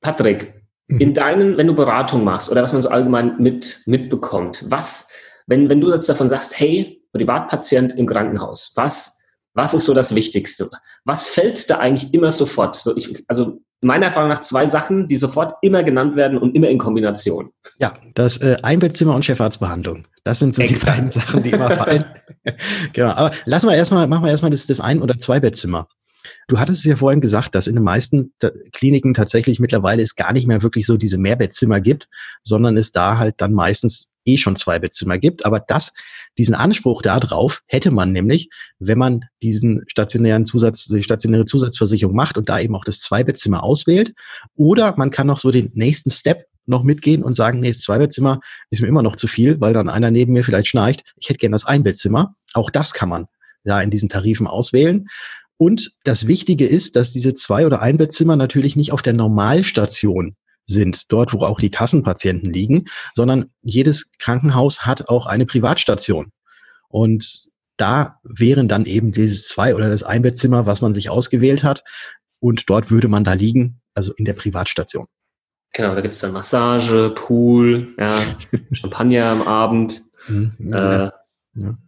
Patrick, 0.00 0.54
mhm. 0.88 1.00
in 1.00 1.14
deinen, 1.14 1.58
wenn 1.58 1.66
du 1.66 1.74
Beratung 1.74 2.24
machst 2.24 2.50
oder 2.50 2.62
was 2.62 2.72
man 2.72 2.82
so 2.82 2.88
allgemein 2.88 3.36
mit, 3.38 3.82
mitbekommt, 3.84 4.64
was, 4.68 5.10
wenn, 5.46 5.68
wenn 5.68 5.80
du 5.80 5.92
jetzt 5.92 6.08
davon 6.08 6.28
sagst, 6.28 6.58
hey, 6.58 6.99
Privatpatient 7.12 7.96
im 7.96 8.06
Krankenhaus, 8.06 8.72
was, 8.76 9.18
was 9.54 9.74
ist 9.74 9.84
so 9.84 9.94
das 9.94 10.14
Wichtigste? 10.14 10.70
Was 11.04 11.26
fällt 11.26 11.68
da 11.70 11.78
eigentlich 11.78 12.14
immer 12.14 12.30
sofort? 12.30 12.76
So 12.76 12.96
ich, 12.96 13.24
also 13.28 13.60
meiner 13.80 14.06
Erfahrung 14.06 14.28
nach 14.28 14.40
zwei 14.40 14.66
Sachen, 14.66 15.08
die 15.08 15.16
sofort 15.16 15.54
immer 15.62 15.82
genannt 15.82 16.16
werden 16.16 16.38
und 16.38 16.54
immer 16.54 16.68
in 16.68 16.78
Kombination. 16.78 17.50
Ja, 17.78 17.94
das 18.14 18.36
äh, 18.38 18.58
Einbettzimmer 18.62 19.14
und 19.14 19.24
Chefarztbehandlung. 19.24 20.06
Das 20.24 20.38
sind 20.38 20.54
so 20.54 20.62
Exakt. 20.62 20.82
die 20.82 20.86
beiden 20.86 21.12
Sachen, 21.12 21.42
die 21.42 21.50
immer 21.50 21.70
fallen. 21.70 22.04
genau. 22.92 23.10
Aber 23.10 23.32
lassen 23.46 23.68
wir 23.68 23.76
erstmal, 23.76 24.06
machen 24.06 24.24
wir 24.24 24.30
erstmal 24.30 24.50
das, 24.50 24.66
das 24.66 24.80
Ein- 24.80 25.02
oder 25.02 25.18
Zweibettzimmer. 25.18 25.88
Du 26.48 26.58
hattest 26.58 26.80
es 26.80 26.84
ja 26.84 26.96
vorhin 26.96 27.20
gesagt, 27.20 27.54
dass 27.54 27.66
in 27.66 27.74
den 27.74 27.84
meisten 27.84 28.32
Kliniken 28.72 29.14
tatsächlich 29.14 29.60
mittlerweile 29.60 30.02
es 30.02 30.16
gar 30.16 30.32
nicht 30.32 30.46
mehr 30.46 30.62
wirklich 30.62 30.86
so 30.86 30.96
diese 30.96 31.18
Mehrbettzimmer 31.18 31.80
gibt, 31.80 32.08
sondern 32.42 32.76
es 32.76 32.92
da 32.92 33.18
halt 33.18 33.36
dann 33.38 33.52
meistens 33.52 34.10
eh 34.24 34.36
schon 34.36 34.56
zwei 34.56 34.78
Bettzimmer 34.78 35.18
gibt. 35.18 35.46
Aber 35.46 35.60
das, 35.60 35.92
diesen 36.38 36.54
Anspruch 36.54 37.02
darauf 37.02 37.62
hätte 37.66 37.90
man 37.90 38.12
nämlich, 38.12 38.50
wenn 38.78 38.98
man 38.98 39.24
diesen 39.42 39.84
stationären 39.86 40.46
Zusatz, 40.46 40.86
die 40.86 41.02
stationäre 41.02 41.44
Zusatzversicherung 41.44 42.14
macht 42.14 42.36
und 42.36 42.48
da 42.48 42.60
eben 42.60 42.74
auch 42.74 42.84
das 42.84 43.00
Zweibettzimmer 43.00 43.62
auswählt. 43.62 44.14
Oder 44.56 44.94
man 44.96 45.10
kann 45.10 45.26
noch 45.26 45.38
so 45.38 45.50
den 45.50 45.70
nächsten 45.74 46.10
Step 46.10 46.46
noch 46.66 46.82
mitgehen 46.82 47.22
und 47.22 47.32
sagen, 47.32 47.60
nee, 47.60 47.68
das 47.68 47.80
Zweibettzimmer 47.80 48.40
ist 48.70 48.80
mir 48.80 48.88
immer 48.88 49.02
noch 49.02 49.16
zu 49.16 49.26
viel, 49.26 49.60
weil 49.60 49.72
dann 49.72 49.88
einer 49.88 50.10
neben 50.10 50.32
mir 50.32 50.44
vielleicht 50.44 50.68
schnarcht. 50.68 51.02
Ich 51.16 51.28
hätte 51.28 51.38
gern 51.38 51.52
das 51.52 51.64
Einbettzimmer. 51.64 52.34
Auch 52.54 52.70
das 52.70 52.94
kann 52.94 53.08
man 53.08 53.26
da 53.64 53.80
in 53.82 53.90
diesen 53.90 54.08
Tarifen 54.08 54.46
auswählen. 54.46 55.08
Und 55.60 55.92
das 56.04 56.26
Wichtige 56.26 56.66
ist, 56.66 56.96
dass 56.96 57.12
diese 57.12 57.34
Zwei- 57.34 57.66
oder 57.66 57.82
Einbettzimmer 57.82 58.34
natürlich 58.34 58.76
nicht 58.76 58.92
auf 58.92 59.02
der 59.02 59.12
Normalstation 59.12 60.34
sind, 60.64 61.12
dort 61.12 61.34
wo 61.34 61.40
auch 61.40 61.60
die 61.60 61.68
Kassenpatienten 61.68 62.50
liegen, 62.50 62.86
sondern 63.12 63.50
jedes 63.60 64.10
Krankenhaus 64.18 64.86
hat 64.86 65.10
auch 65.10 65.26
eine 65.26 65.44
Privatstation. 65.44 66.32
Und 66.88 67.50
da 67.76 68.16
wären 68.22 68.68
dann 68.68 68.86
eben 68.86 69.12
dieses 69.12 69.48
Zwei- 69.48 69.74
oder 69.74 69.90
das 69.90 70.02
Einbettzimmer, 70.02 70.64
was 70.64 70.80
man 70.80 70.94
sich 70.94 71.10
ausgewählt 71.10 71.62
hat. 71.62 71.84
Und 72.38 72.70
dort 72.70 72.90
würde 72.90 73.08
man 73.08 73.24
da 73.24 73.34
liegen, 73.34 73.82
also 73.92 74.14
in 74.14 74.24
der 74.24 74.32
Privatstation. 74.32 75.08
Genau, 75.74 75.94
da 75.94 76.00
gibt 76.00 76.14
es 76.14 76.20
dann 76.20 76.32
Massage, 76.32 77.10
Pool, 77.10 77.94
ja, 78.00 78.18
Champagner 78.72 79.26
am 79.26 79.42
Abend. 79.42 80.04
Mhm. 80.26 80.72
Äh, 80.72 81.10
ja. 81.54 81.78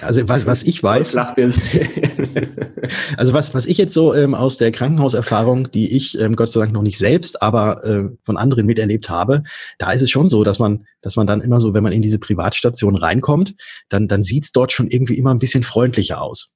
Also 0.00 0.26
was, 0.28 0.46
was 0.46 0.62
ich 0.62 0.82
weiß. 0.82 1.16
also 3.16 3.32
was, 3.32 3.54
was 3.54 3.66
ich 3.66 3.78
jetzt 3.78 3.92
so 3.92 4.14
ähm, 4.14 4.34
aus 4.34 4.56
der 4.56 4.72
Krankenhauserfahrung, 4.72 5.70
die 5.70 5.94
ich 5.94 6.18
ähm, 6.18 6.36
Gott 6.36 6.50
sei 6.50 6.60
Dank 6.60 6.72
noch 6.72 6.82
nicht 6.82 6.98
selbst, 6.98 7.42
aber 7.42 7.84
äh, 7.84 8.04
von 8.24 8.36
anderen 8.36 8.66
miterlebt 8.66 9.10
habe, 9.10 9.42
da 9.78 9.92
ist 9.92 10.02
es 10.02 10.10
schon 10.10 10.28
so, 10.28 10.44
dass 10.44 10.58
man, 10.58 10.86
dass 11.02 11.16
man 11.16 11.26
dann 11.26 11.40
immer 11.40 11.60
so, 11.60 11.74
wenn 11.74 11.82
man 11.82 11.92
in 11.92 12.02
diese 12.02 12.18
Privatstation 12.18 12.96
reinkommt, 12.96 13.54
dann, 13.88 14.08
dann 14.08 14.22
sieht's 14.22 14.52
dort 14.52 14.72
schon 14.72 14.88
irgendwie 14.88 15.18
immer 15.18 15.34
ein 15.34 15.38
bisschen 15.38 15.62
freundlicher 15.62 16.22
aus. 16.22 16.54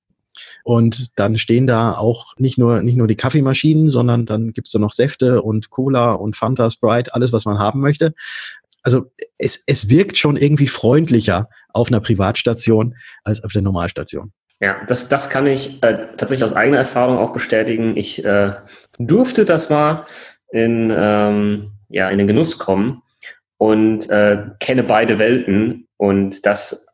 Und 0.65 1.19
dann 1.19 1.37
stehen 1.37 1.67
da 1.67 1.93
auch 1.93 2.35
nicht 2.39 2.57
nur, 2.57 2.83
nicht 2.83 2.97
nur 2.97 3.07
die 3.07 3.17
Kaffeemaschinen, 3.17 3.91
sondern 3.91 4.25
dann 4.25 4.55
gibt's 4.55 4.73
da 4.73 4.79
noch 4.79 4.93
Säfte 4.93 5.43
und 5.43 5.69
Cola 5.69 6.13
und 6.13 6.37
Fanta, 6.37 6.71
Sprite, 6.71 7.15
alles, 7.15 7.33
was 7.33 7.45
man 7.45 7.59
haben 7.59 7.81
möchte. 7.81 8.15
Also 8.85 9.11
es, 9.39 9.65
es 9.67 9.89
wirkt 9.89 10.17
schon 10.17 10.37
irgendwie 10.37 10.69
freundlicher 10.69 11.49
auf 11.73 11.89
einer 11.89 12.01
Privatstation 12.01 12.95
als 13.25 13.43
auf 13.43 13.53
der 13.53 13.63
Normalstation. 13.63 14.33
Ja, 14.61 14.77
das, 14.87 15.09
das 15.09 15.29
kann 15.29 15.47
ich 15.47 15.83
äh, 15.83 16.07
tatsächlich 16.17 16.45
aus 16.45 16.55
eigener 16.55 16.79
Erfahrung 16.79 17.19
auch 17.19 17.33
bestätigen. 17.33 17.97
Ich 17.97 18.25
äh, 18.25 18.53
durfte 18.99 19.45
das 19.45 19.69
mal 19.69 20.05
in, 20.53 20.95
ähm, 20.97 21.73
ja, 21.89 22.09
in 22.11 22.19
den 22.19 22.29
Genuss 22.29 22.59
kommen 22.59 23.03
und 23.59 24.09
äh, 24.11 24.43
kenne 24.61 24.85
beide 24.85 25.19
Welten. 25.19 25.89
Und 25.97 26.47
das 26.47 26.87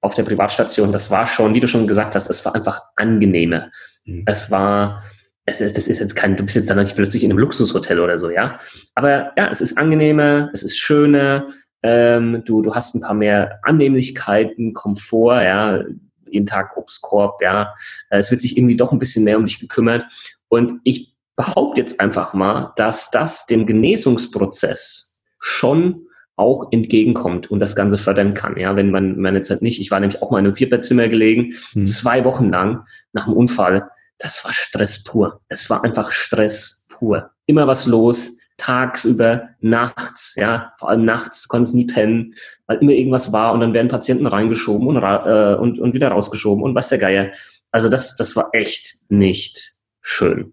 auf 0.00 0.14
der 0.14 0.24
Privatstation, 0.24 0.92
das 0.92 1.10
war 1.10 1.26
schon, 1.26 1.54
wie 1.54 1.60
du 1.60 1.68
schon 1.68 1.86
gesagt 1.86 2.14
hast, 2.14 2.28
es 2.28 2.44
war 2.44 2.54
einfach 2.54 2.82
angenehmer. 2.96 3.70
Mhm. 4.04 4.24
Es 4.26 4.50
war, 4.50 5.02
das 5.46 5.60
ist 5.60 5.98
jetzt 5.98 6.14
kein, 6.14 6.36
du 6.36 6.42
bist 6.42 6.56
jetzt 6.56 6.70
dann 6.70 6.78
nicht 6.78 6.96
plötzlich 6.96 7.22
in 7.22 7.30
einem 7.30 7.38
Luxushotel 7.38 8.00
oder 8.00 8.18
so, 8.18 8.30
ja. 8.30 8.58
Aber 8.94 9.32
ja, 9.36 9.48
es 9.50 9.60
ist 9.60 9.76
angenehmer, 9.76 10.50
es 10.52 10.62
ist 10.62 10.78
schöner, 10.78 11.46
ähm, 11.82 12.42
du, 12.46 12.62
du 12.62 12.74
hast 12.74 12.94
ein 12.94 13.02
paar 13.02 13.14
mehr 13.14 13.60
Annehmlichkeiten, 13.62 14.72
Komfort, 14.72 15.42
ja, 15.42 15.84
jeden 16.30 16.46
Tag 16.46 16.76
Obstkorb, 16.76 17.42
ja. 17.42 17.74
Äh, 18.08 18.18
es 18.18 18.30
wird 18.30 18.40
sich 18.40 18.56
irgendwie 18.56 18.76
doch 18.76 18.90
ein 18.90 18.98
bisschen 18.98 19.24
mehr 19.24 19.36
um 19.36 19.44
dich 19.44 19.60
gekümmert. 19.60 20.04
Und 20.48 20.80
ich 20.82 21.14
behaupte 21.36 21.80
jetzt 21.82 22.00
einfach 22.00 22.32
mal, 22.32 22.72
dass 22.76 23.10
das 23.10 23.46
dem 23.46 23.66
Genesungsprozess 23.66 25.18
schon 25.40 26.06
auch 26.36 26.72
entgegenkommt 26.72 27.50
und 27.50 27.60
das 27.60 27.76
Ganze 27.76 27.98
fördern 27.98 28.34
kann. 28.34 28.56
Ja, 28.56 28.76
wenn 28.76 28.90
man, 28.90 29.20
man 29.20 29.34
jetzt 29.34 29.50
halt 29.50 29.62
nicht, 29.62 29.80
ich 29.80 29.90
war 29.90 30.00
nämlich 30.00 30.22
auch 30.22 30.30
mal 30.30 30.38
in 30.38 30.46
einem 30.46 30.56
Vierbettzimmer 30.56 31.08
gelegen, 31.08 31.52
hm. 31.72 31.84
zwei 31.84 32.24
Wochen 32.24 32.50
lang 32.50 32.86
nach 33.12 33.26
dem 33.26 33.34
Unfall, 33.34 33.88
das 34.18 34.44
war 34.44 34.52
Stress 34.52 35.04
pur. 35.04 35.40
Es 35.48 35.68
war 35.70 35.84
einfach 35.84 36.12
Stress 36.12 36.86
pur. 36.88 37.30
Immer 37.46 37.66
was 37.66 37.86
los, 37.86 38.38
tagsüber, 38.56 39.48
nachts, 39.60 40.34
ja, 40.36 40.72
vor 40.78 40.90
allem 40.90 41.04
nachts, 41.04 41.42
du 41.42 41.48
konntest 41.48 41.74
nie 41.74 41.86
pennen, 41.86 42.34
weil 42.66 42.78
immer 42.78 42.92
irgendwas 42.92 43.32
war 43.32 43.52
und 43.52 43.60
dann 43.60 43.74
werden 43.74 43.88
Patienten 43.88 44.26
reingeschoben 44.26 44.86
und, 44.86 44.96
äh, 44.96 45.56
und, 45.56 45.78
und 45.78 45.94
wieder 45.94 46.08
rausgeschoben 46.08 46.62
und 46.62 46.74
was 46.74 46.88
der 46.88 46.98
Geier. 46.98 47.32
Also 47.70 47.88
das, 47.88 48.16
das 48.16 48.36
war 48.36 48.50
echt 48.52 48.96
nicht 49.08 49.74
schön. 50.00 50.52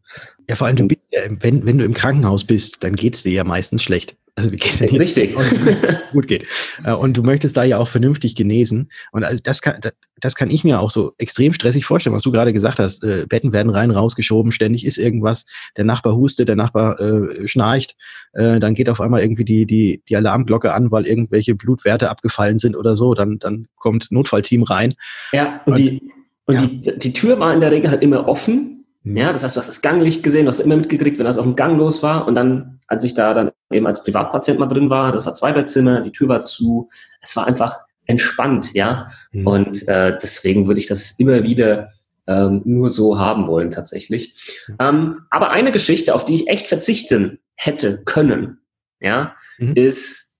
Ja, 0.49 0.55
vor 0.55 0.67
allem, 0.67 0.77
du 0.77 0.87
bist, 0.87 1.01
wenn, 1.11 1.65
wenn 1.65 1.77
du 1.77 1.85
im 1.85 1.93
Krankenhaus 1.93 2.43
bist, 2.43 2.83
dann 2.83 2.95
geht's 2.95 3.23
dir 3.23 3.31
ja 3.31 3.43
meistens 3.43 3.83
schlecht. 3.83 4.17
Also 4.35 4.51
wie 4.51 4.55
geht's 4.55 4.79
ja 4.79 4.87
Richtig. 4.87 5.35
gut 6.11 6.27
geht. 6.27 6.47
Äh, 6.83 6.93
und 6.93 7.17
du 7.17 7.23
möchtest 7.23 7.57
da 7.57 7.63
ja 7.63 7.77
auch 7.77 7.87
vernünftig 7.87 8.35
genesen. 8.35 8.89
Und 9.11 9.23
also 9.23 9.39
das 9.43 9.61
kann, 9.61 9.79
das 10.19 10.35
kann 10.35 10.49
ich 10.49 10.63
mir 10.63 10.79
auch 10.79 10.91
so 10.91 11.13
extrem 11.17 11.53
stressig 11.53 11.85
vorstellen, 11.85 12.15
was 12.15 12.23
du 12.23 12.31
gerade 12.31 12.53
gesagt 12.53 12.79
hast. 12.79 13.03
Äh, 13.03 13.25
Betten 13.27 13.53
werden 13.53 13.69
rein, 13.69 13.91
rausgeschoben, 13.91 14.51
ständig 14.51 14.85
ist 14.85 14.97
irgendwas. 14.97 15.45
Der 15.77 15.85
Nachbar 15.85 16.15
hustet, 16.15 16.47
der 16.47 16.55
Nachbar 16.55 16.99
äh, 16.99 17.47
schnarcht. 17.47 17.95
Äh, 18.33 18.59
dann 18.59 18.73
geht 18.73 18.89
auf 18.89 19.01
einmal 19.01 19.21
irgendwie 19.21 19.45
die, 19.45 19.65
die, 19.65 20.01
die 20.07 20.15
Alarmglocke 20.15 20.73
an, 20.73 20.91
weil 20.91 21.07
irgendwelche 21.07 21.55
Blutwerte 21.55 22.09
abgefallen 22.09 22.57
sind 22.57 22.75
oder 22.75 22.95
so. 22.95 23.13
Dann, 23.13 23.37
dann 23.39 23.67
kommt 23.75 24.11
Notfallteam 24.11 24.63
rein. 24.63 24.93
Ja, 25.33 25.61
und, 25.65 25.73
und 25.73 25.79
die, 25.79 26.11
und 26.45 26.55
ja. 26.55 26.61
die, 26.61 26.99
die 26.99 27.13
Tür 27.13 27.39
war 27.39 27.53
in 27.53 27.59
der 27.59 27.71
Regel 27.71 27.91
halt 27.91 28.01
immer 28.01 28.27
offen 28.27 28.77
Mhm. 29.03 29.17
Ja, 29.17 29.31
das 29.31 29.43
heißt, 29.43 29.55
du 29.55 29.59
hast 29.59 29.67
das 29.67 29.81
Ganglicht 29.81 30.23
gesehen, 30.23 30.45
du 30.45 30.49
hast 30.49 30.59
immer 30.59 30.75
mitgekriegt, 30.75 31.17
wenn 31.17 31.25
das 31.25 31.37
auf 31.37 31.45
dem 31.45 31.55
Gang 31.55 31.77
los 31.77 32.03
war. 32.03 32.27
Und 32.27 32.35
dann, 32.35 32.79
als 32.87 33.03
ich 33.03 33.13
da 33.13 33.33
dann 33.33 33.51
eben 33.73 33.87
als 33.87 34.03
Privatpatient 34.03 34.59
mal 34.59 34.67
drin 34.67 34.89
war, 34.89 35.11
das 35.11 35.25
war 35.25 35.33
Zweibettzimmer, 35.33 36.01
die 36.01 36.11
Tür 36.11 36.29
war 36.29 36.41
zu, 36.41 36.89
es 37.21 37.35
war 37.35 37.47
einfach 37.47 37.77
entspannt, 38.05 38.73
ja. 38.73 39.07
Mhm. 39.31 39.47
Und 39.47 39.87
äh, 39.87 40.17
deswegen 40.21 40.67
würde 40.67 40.79
ich 40.79 40.87
das 40.87 41.11
immer 41.11 41.43
wieder 41.43 41.89
ähm, 42.27 42.61
nur 42.65 42.89
so 42.89 43.17
haben 43.17 43.47
wollen, 43.47 43.71
tatsächlich. 43.71 44.35
Mhm. 44.67 44.75
Ähm, 44.79 45.21
aber 45.29 45.51
eine 45.51 45.71
Geschichte, 45.71 46.13
auf 46.13 46.25
die 46.25 46.35
ich 46.35 46.47
echt 46.47 46.67
verzichten 46.67 47.39
hätte 47.55 48.03
können, 48.03 48.59
ja, 48.99 49.35
mhm. 49.57 49.73
ist 49.75 50.37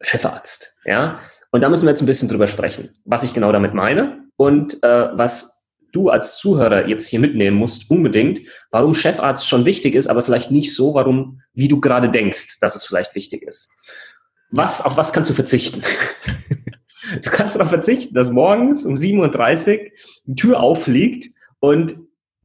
Chefarzt, 0.00 0.76
ja. 0.84 1.20
Und 1.50 1.60
da 1.62 1.68
müssen 1.68 1.86
wir 1.86 1.90
jetzt 1.90 2.02
ein 2.02 2.06
bisschen 2.06 2.28
drüber 2.28 2.46
sprechen, 2.46 2.90
was 3.04 3.22
ich 3.22 3.32
genau 3.32 3.52
damit 3.52 3.72
meine 3.72 4.24
und 4.36 4.82
äh, 4.82 5.08
was 5.12 5.55
du 5.96 6.10
als 6.10 6.36
Zuhörer 6.38 6.86
jetzt 6.86 7.08
hier 7.08 7.20
mitnehmen 7.20 7.56
musst, 7.56 7.90
unbedingt, 7.90 8.40
warum 8.70 8.94
Chefarzt 8.94 9.48
schon 9.48 9.64
wichtig 9.64 9.94
ist, 9.94 10.06
aber 10.06 10.22
vielleicht 10.22 10.50
nicht 10.50 10.74
so, 10.74 10.94
warum, 10.94 11.40
wie 11.54 11.68
du 11.68 11.80
gerade 11.80 12.10
denkst, 12.10 12.58
dass 12.60 12.76
es 12.76 12.84
vielleicht 12.84 13.14
wichtig 13.14 13.42
ist. 13.42 13.70
Was, 14.50 14.82
auf 14.82 14.96
was 14.96 15.12
kannst 15.12 15.30
du 15.30 15.34
verzichten? 15.34 15.82
du 17.22 17.30
kannst 17.30 17.56
darauf 17.56 17.70
verzichten, 17.70 18.14
dass 18.14 18.30
morgens 18.30 18.84
um 18.84 18.94
7.30 18.94 19.78
Uhr 19.78 19.90
die 20.26 20.34
Tür 20.34 20.60
auffliegt 20.60 21.28
und 21.60 21.96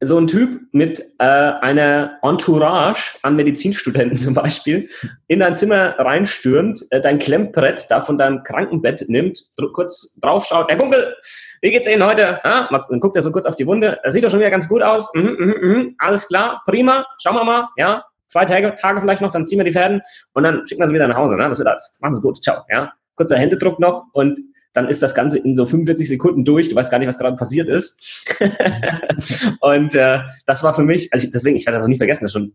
so 0.02 0.18
ein 0.18 0.26
Typ 0.26 0.60
mit 0.72 1.00
äh, 1.18 1.24
einer 1.24 2.18
Entourage 2.22 3.16
an 3.22 3.36
Medizinstudenten 3.36 4.18
zum 4.18 4.34
Beispiel 4.34 4.88
in 5.28 5.38
dein 5.38 5.54
Zimmer 5.54 5.98
reinstürmt, 5.98 6.84
äh, 6.90 7.00
dein 7.00 7.18
Klemmbrett 7.18 7.86
da 7.88 8.00
von 8.00 8.18
deinem 8.18 8.42
Krankenbett 8.42 9.04
nimmt, 9.08 9.44
dr 9.56 9.72
kurz 9.72 10.18
draufschaut, 10.20 10.68
Herr 10.68 10.76
Gunkel, 10.76 11.16
wie 11.60 11.70
geht's 11.70 11.88
Ihnen 11.88 12.04
heute? 12.04 12.44
Ah, 12.44 12.68
dann 12.70 13.00
guckt 13.00 13.16
er 13.16 13.22
so 13.22 13.30
kurz 13.30 13.46
auf 13.46 13.54
die 13.54 13.66
Wunde, 13.66 14.00
das 14.02 14.14
sieht 14.14 14.24
doch 14.24 14.30
schon 14.30 14.40
wieder 14.40 14.50
ganz 14.50 14.68
gut 14.68 14.82
aus, 14.82 15.10
mhm, 15.14 15.36
mhm, 15.38 15.54
mhm. 15.60 15.94
alles 15.98 16.26
klar, 16.26 16.62
prima, 16.66 17.06
schauen 17.22 17.36
wir 17.36 17.44
mal, 17.44 17.68
ja, 17.76 18.04
zwei 18.26 18.44
Tage, 18.44 18.74
Tage 18.74 19.00
vielleicht 19.00 19.22
noch, 19.22 19.30
dann 19.30 19.44
ziehen 19.44 19.58
wir 19.58 19.64
die 19.64 19.70
Fäden 19.70 20.00
und 20.34 20.42
dann 20.42 20.66
schicken 20.66 20.82
wir 20.82 20.88
sie 20.88 20.94
wieder 20.94 21.08
nach 21.08 21.16
Hause, 21.16 21.36
ne? 21.36 21.48
das 21.48 21.58
wird 21.58 21.68
alles, 21.68 21.98
machen 22.00 22.14
Sie 22.14 22.22
gut, 22.22 22.42
ciao, 22.42 22.64
ja, 22.68 22.92
kurzer 23.14 23.36
Händedruck 23.36 23.78
noch 23.78 24.06
und 24.12 24.40
dann 24.72 24.88
ist 24.88 25.02
das 25.02 25.14
Ganze 25.14 25.38
in 25.38 25.54
so 25.54 25.66
45 25.66 26.08
Sekunden 26.08 26.44
durch. 26.44 26.68
Du 26.68 26.74
weißt 26.74 26.90
gar 26.90 26.98
nicht, 26.98 27.08
was 27.08 27.18
gerade 27.18 27.36
passiert 27.36 27.68
ist. 27.68 28.26
und 29.60 29.94
äh, 29.94 30.20
das 30.46 30.62
war 30.62 30.74
für 30.74 30.82
mich, 30.82 31.12
also 31.12 31.26
ich, 31.26 31.32
deswegen, 31.32 31.56
ich 31.56 31.66
werde 31.66 31.76
das 31.76 31.84
auch 31.84 31.88
nie 31.88 31.98
vergessen, 31.98 32.24
das 32.24 32.30
ist 32.30 32.38
schon 32.38 32.54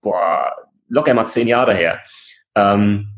boah, 0.00 0.52
locker 0.88 1.14
mal 1.14 1.26
zehn 1.26 1.46
Jahre 1.46 1.74
her. 1.74 2.00
Ähm, 2.54 3.08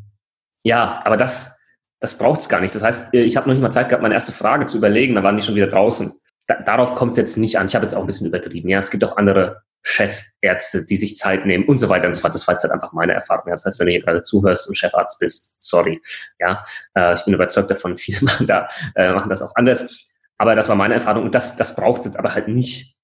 ja, 0.63 1.01
aber 1.05 1.17
das, 1.17 1.59
das 2.01 2.17
braucht 2.17 2.41
es 2.41 2.49
gar 2.49 2.61
nicht. 2.61 2.75
Das 2.75 2.83
heißt, 2.83 3.15
ich 3.15 3.37
habe 3.37 3.49
noch 3.49 3.55
nicht 3.55 3.63
mal 3.63 3.71
Zeit 3.71 3.89
gehabt, 3.89 4.03
meine 4.03 4.15
erste 4.15 4.33
Frage 4.33 4.67
zu 4.67 4.79
überlegen, 4.79 5.15
dann 5.15 5.25
waren 5.25 5.37
die 5.37 5.43
schon 5.43 5.55
wieder 5.55 5.69
draußen. 5.69 6.13
Da, 6.51 6.61
darauf 6.63 6.97
kommt 6.97 7.13
es 7.13 7.17
jetzt 7.17 7.37
nicht 7.37 7.61
an. 7.61 7.67
Ich 7.67 7.77
habe 7.77 7.85
jetzt 7.85 7.95
auch 7.95 8.01
ein 8.01 8.07
bisschen 8.07 8.27
übertrieben. 8.27 8.69
Ja, 8.69 8.81
es 8.81 8.91
gibt 8.91 9.05
auch 9.05 9.17
andere 9.17 9.63
Chefärzte, 9.83 10.85
die 10.85 10.97
sich 10.97 11.17
Zeit 11.17 11.47
nehmen 11.47 11.65
und 11.65 11.79
so 11.79 11.89
weiter 11.89 12.09
und 12.09 12.15
so 12.15 12.21
fort. 12.21 12.35
Das 12.35 12.45
war 12.49 12.55
jetzt 12.55 12.65
halt 12.65 12.73
einfach 12.73 12.93
meine 12.93 13.13
Erfahrung. 13.13 13.53
Das 13.53 13.65
heißt, 13.65 13.79
wenn 13.79 13.87
du 13.87 13.93
hier 13.93 14.03
gerade 14.03 14.25
zuhörst 14.25 14.69
und 14.69 14.75
Chefarzt 14.75 15.21
bist, 15.21 15.55
sorry. 15.61 16.03
Ja, 16.41 16.65
äh, 16.95 17.15
ich 17.15 17.25
bin 17.25 17.35
überzeugt 17.35 17.71
davon, 17.71 17.97
viele 17.97 18.23
machen 18.23 18.49
da, 18.49 18.69
äh, 18.97 19.13
machen 19.13 19.31
das 19.31 19.43
auch 19.43 19.53
anders. 19.55 20.09
Aber 20.39 20.57
das 20.57 20.69
war 20.69 20.75
meine 20.75 20.95
Erfahrung 20.95 21.23
und 21.23 21.37
das, 21.37 21.57
das 21.57 21.77
braucht 21.77 22.01
es 22.01 22.07
jetzt 22.07 22.19
aber 22.19 22.35
halt 22.35 22.49
nicht 22.49 22.97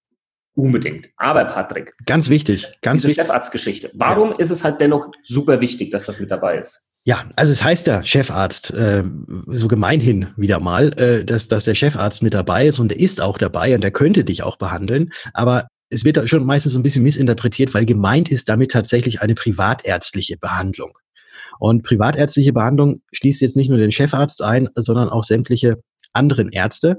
unbedingt. 0.56 1.08
Aber 1.16 1.44
Patrick. 1.44 1.94
Ganz 2.04 2.28
wichtig, 2.28 2.76
ganz 2.82 3.02
diese 3.02 3.10
wichtig. 3.10 3.26
Chefarztgeschichte. 3.26 3.92
Warum 3.94 4.30
ja. 4.30 4.38
ist 4.38 4.50
es 4.50 4.64
halt 4.64 4.80
dennoch 4.80 5.12
super 5.22 5.60
wichtig, 5.60 5.92
dass 5.92 6.06
das 6.06 6.18
mit 6.18 6.32
dabei 6.32 6.58
ist? 6.58 6.90
Ja, 7.06 7.25
also 7.36 7.52
es 7.52 7.62
heißt 7.62 7.86
ja 7.86 8.02
Chefarzt, 8.02 8.72
äh, 8.72 9.04
so 9.46 9.68
gemeinhin 9.68 10.26
wieder 10.36 10.58
mal, 10.58 10.90
äh, 10.98 11.25
dass, 11.25 11.46
dass 11.46 11.62
der 11.62 11.76
Chefarzt 11.76 12.20
mit 12.20 12.34
dabei 12.34 12.66
ist 12.66 12.80
und 12.80 12.90
er 12.90 12.98
ist 12.98 13.20
auch 13.20 13.38
dabei 13.38 13.76
und 13.76 13.84
er 13.84 13.92
könnte 13.92 14.25
dich 14.25 14.42
auch 14.42 14.56
behandeln. 14.56 15.12
Aber 15.32 15.68
es 15.88 16.04
wird 16.04 16.28
schon 16.28 16.44
meistens 16.44 16.72
so 16.72 16.80
ein 16.80 16.82
bisschen 16.82 17.04
missinterpretiert, 17.04 17.75
weil 17.75 17.86
gemeint 17.86 18.28
ist 18.28 18.48
damit 18.48 18.72
tatsächlich 18.72 19.22
eine 19.22 19.36
privatärztliche 19.36 20.36
Behandlung. 20.36 20.98
Und 21.60 21.84
privatärztliche 21.84 22.52
Behandlung 22.52 23.02
schließt 23.12 23.40
jetzt 23.40 23.56
nicht 23.56 23.68
nur 23.68 23.78
den 23.78 23.92
Chefarzt 23.92 24.42
ein, 24.42 24.68
sondern 24.75 25.08
auch 25.08 25.22
sämtliche 25.22 25.76
anderen 26.12 26.48
Ärzte, 26.48 26.98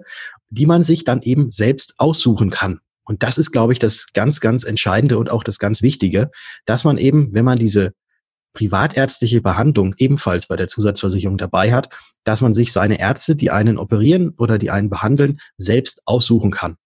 die 0.49 0.67
man 0.67 0.85
sich 0.85 1.03
dann 1.03 1.21
eben 1.21 1.51
selbst 1.51 1.95
aussuchen 1.97 2.49
kann. 2.49 2.79
Und 3.03 3.23
das 3.23 3.37
ist, 3.37 3.51
glaube 3.51 3.73
ich, 3.73 3.79
das 3.79 4.05
ganz, 4.13 4.39
ganz 4.39 4.63
Entscheidende 4.63 5.17
und 5.17 5.29
auch 5.29 5.43
das 5.43 5.59
ganz 5.59 5.81
Wichtige, 5.81 6.31
dass 6.65 6.85
man 6.85 6.97
eben, 6.97 7.33
wenn 7.33 7.43
man 7.43 7.59
diese 7.59 7.91
privatärztliche 8.53 9.41
Behandlung 9.41 9.93
ebenfalls 9.97 10.47
bei 10.47 10.55
der 10.55 10.67
Zusatzversicherung 10.67 11.37
dabei 11.37 11.73
hat, 11.73 11.89
dass 12.23 12.41
man 12.41 12.53
sich 12.53 12.73
seine 12.73 12.99
Ärzte, 12.99 13.35
die 13.35 13.51
einen 13.51 13.77
operieren 13.77 14.33
oder 14.37 14.57
die 14.57 14.71
einen 14.71 14.89
behandeln, 14.89 15.39
selbst 15.57 16.01
aussuchen 16.05 16.51
kann. 16.51 16.77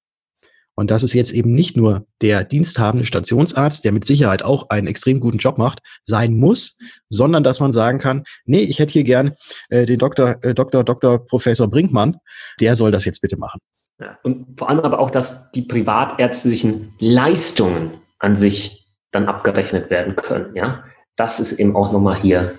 Und 0.76 0.90
das 0.90 1.04
ist 1.04 1.14
jetzt 1.14 1.32
eben 1.32 1.54
nicht 1.54 1.78
nur 1.78 2.06
der 2.22 2.44
diensthabende 2.44 3.06
Stationsarzt, 3.06 3.84
der 3.84 3.92
mit 3.92 4.06
Sicherheit 4.06 4.42
auch 4.42 4.70
einen 4.70 4.88
extrem 4.88 5.20
guten 5.20 5.38
Job 5.38 5.58
macht, 5.58 5.80
sein 6.06 6.38
muss, 6.38 6.78
sondern 7.10 7.44
dass 7.44 7.60
man 7.60 7.72
sagen 7.72 8.00
kann, 8.00 8.24
nee, 8.46 8.62
ich 8.62 8.80
hätte 8.80 8.94
hier 8.94 9.04
gern 9.04 9.36
äh, 9.70 9.86
den 9.86 10.00
Dr. 10.00 10.44
Äh, 10.44 10.54
Dr. 10.54 10.84
Dr. 10.84 11.26
Professor 11.26 11.68
Brinkmann, 11.68 12.18
der 12.60 12.76
soll 12.76 12.92
das 12.92 13.06
jetzt 13.06 13.22
bitte 13.22 13.38
machen. 13.38 13.60
Ja, 14.00 14.18
und 14.24 14.58
vor 14.58 14.70
allem 14.70 14.80
aber 14.80 15.00
auch, 15.00 15.12
dass 15.12 15.52
die 15.52 15.62
privatärztlichen 15.62 16.94
Leistungen 17.00 17.92
an 18.18 18.36
sich 18.36 18.88
dann 19.12 19.28
abgerechnet 19.28 19.90
werden 19.90 20.16
können. 20.16 20.56
Ja, 20.56 20.84
das 21.22 21.40
ist 21.40 21.54
eben 21.54 21.76
auch 21.76 21.92
nochmal 21.92 22.20
hier 22.20 22.56